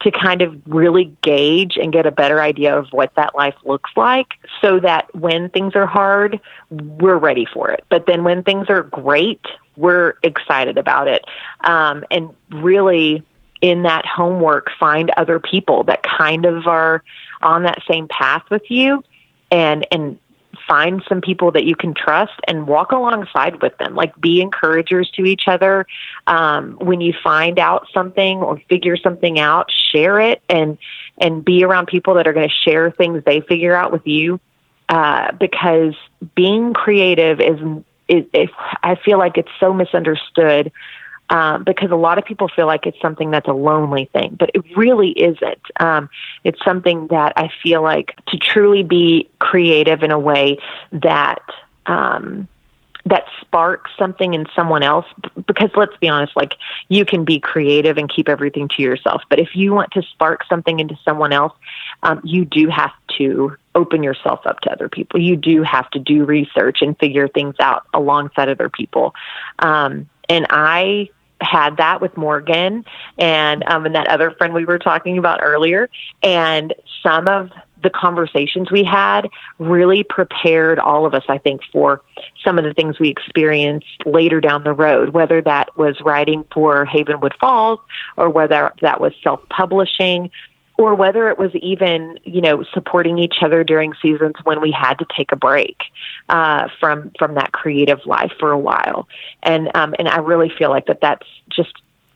[0.01, 3.91] to kind of really gauge and get a better idea of what that life looks
[3.97, 6.41] like so that when things are hard,
[6.71, 7.85] we're ready for it.
[7.89, 9.41] But then when things are great,
[9.77, 11.25] we're excited about it.
[11.63, 13.23] Um, and really,
[13.65, 17.03] in that homework find other people that kind of are
[17.41, 19.03] on that same path with you
[19.51, 20.19] and and
[20.69, 23.95] find some people that you can trust and walk alongside with them.
[23.95, 25.87] Like be encouragers to each other.
[26.27, 30.77] Um, when you find out something or figure something out share it and
[31.17, 34.41] and be around people that are going to share things they figure out with you.
[34.91, 35.95] Uh, because
[36.35, 37.59] being creative is,
[38.09, 38.51] is, is
[38.83, 40.71] i feel like it's so misunderstood
[41.31, 44.51] um, because a lot of people feel like it's something that's a lonely thing, but
[44.55, 45.63] it really isn't.
[45.81, 46.11] Um,
[46.45, 50.59] it's something that I feel like to truly be creative in a way
[50.93, 51.43] that
[51.87, 52.49] um,
[53.07, 55.07] that sparks something in someone else.
[55.47, 56.57] Because let's be honest, like
[56.89, 60.43] you can be creative and keep everything to yourself, but if you want to spark
[60.49, 61.53] something into someone else,
[62.03, 65.21] um, you do have to open yourself up to other people.
[65.21, 69.15] You do have to do research and figure things out alongside other people.
[69.59, 71.11] Um, and I
[71.41, 72.85] had that with Morgan
[73.19, 75.89] and um, and that other friend we were talking about earlier,
[76.23, 77.51] and some of
[77.83, 82.03] the conversations we had really prepared all of us, I think, for
[82.43, 86.87] some of the things we experienced later down the road, whether that was writing for
[86.87, 87.79] Havenwood Falls
[88.17, 90.31] or whether that was self publishing
[90.77, 94.95] or whether it was even you know supporting each other during seasons when we had
[94.95, 95.83] to take a break
[96.29, 99.09] uh, from from that creative life for a while
[99.43, 101.73] and um, and I really feel like that that's just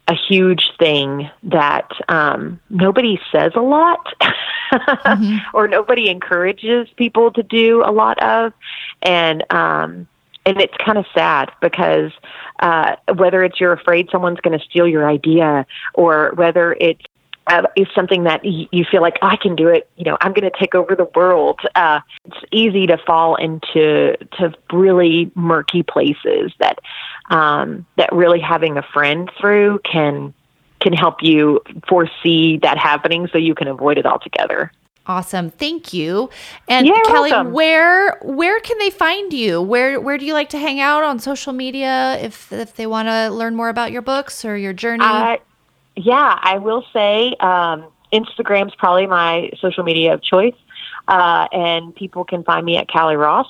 [0.08, 5.36] a huge thing that um, nobody says a lot mm-hmm.
[5.54, 8.52] or nobody encourages people to do a lot of,
[9.02, 10.08] and um,
[10.46, 12.10] and it's kind of sad because
[12.60, 17.04] uh, whether it's you're afraid someone's going to steal your idea or whether it's
[17.48, 19.88] uh, is something that y- you feel like I can do it.
[19.96, 21.60] You know, I'm going to take over the world.
[21.74, 26.78] Uh, it's easy to fall into to really murky places that
[27.30, 30.34] um, that really having a friend through can
[30.80, 34.70] can help you foresee that happening so you can avoid it altogether.
[35.08, 35.50] Awesome.
[35.50, 36.28] Thank you.
[36.68, 37.52] And You're Kallie, welcome.
[37.52, 39.62] where where can they find you?
[39.62, 43.08] Where where do you like to hang out on social media if if they want
[43.08, 45.04] to learn more about your books or your journey?
[45.04, 45.38] Uh,
[45.98, 50.54] yeah, I will say um, Instagram's probably my social media of choice.
[51.06, 53.48] Uh, and people can find me at Kallie Ross.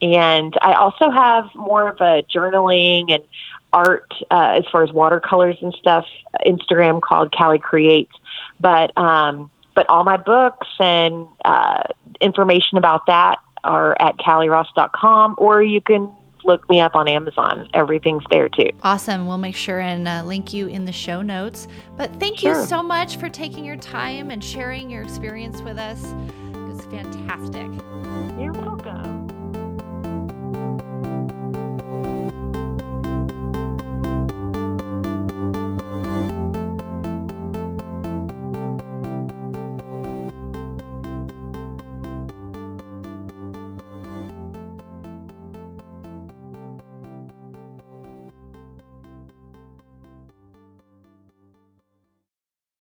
[0.00, 3.24] And I also have more of a journaling and
[3.72, 6.06] art uh, as far as watercolors and stuff
[6.46, 8.12] Instagram called Kallie Creates.
[8.60, 11.84] But um, but all my books and uh,
[12.20, 16.10] information about that are at kallieross.com, or you can
[16.44, 17.68] look me up on Amazon.
[17.74, 18.70] Everything's there too.
[18.82, 19.26] Awesome.
[19.26, 21.68] We'll make sure and uh, link you in the show notes.
[21.96, 22.60] But thank sure.
[22.60, 26.02] you so much for taking your time and sharing your experience with us.
[26.52, 27.68] It was fantastic.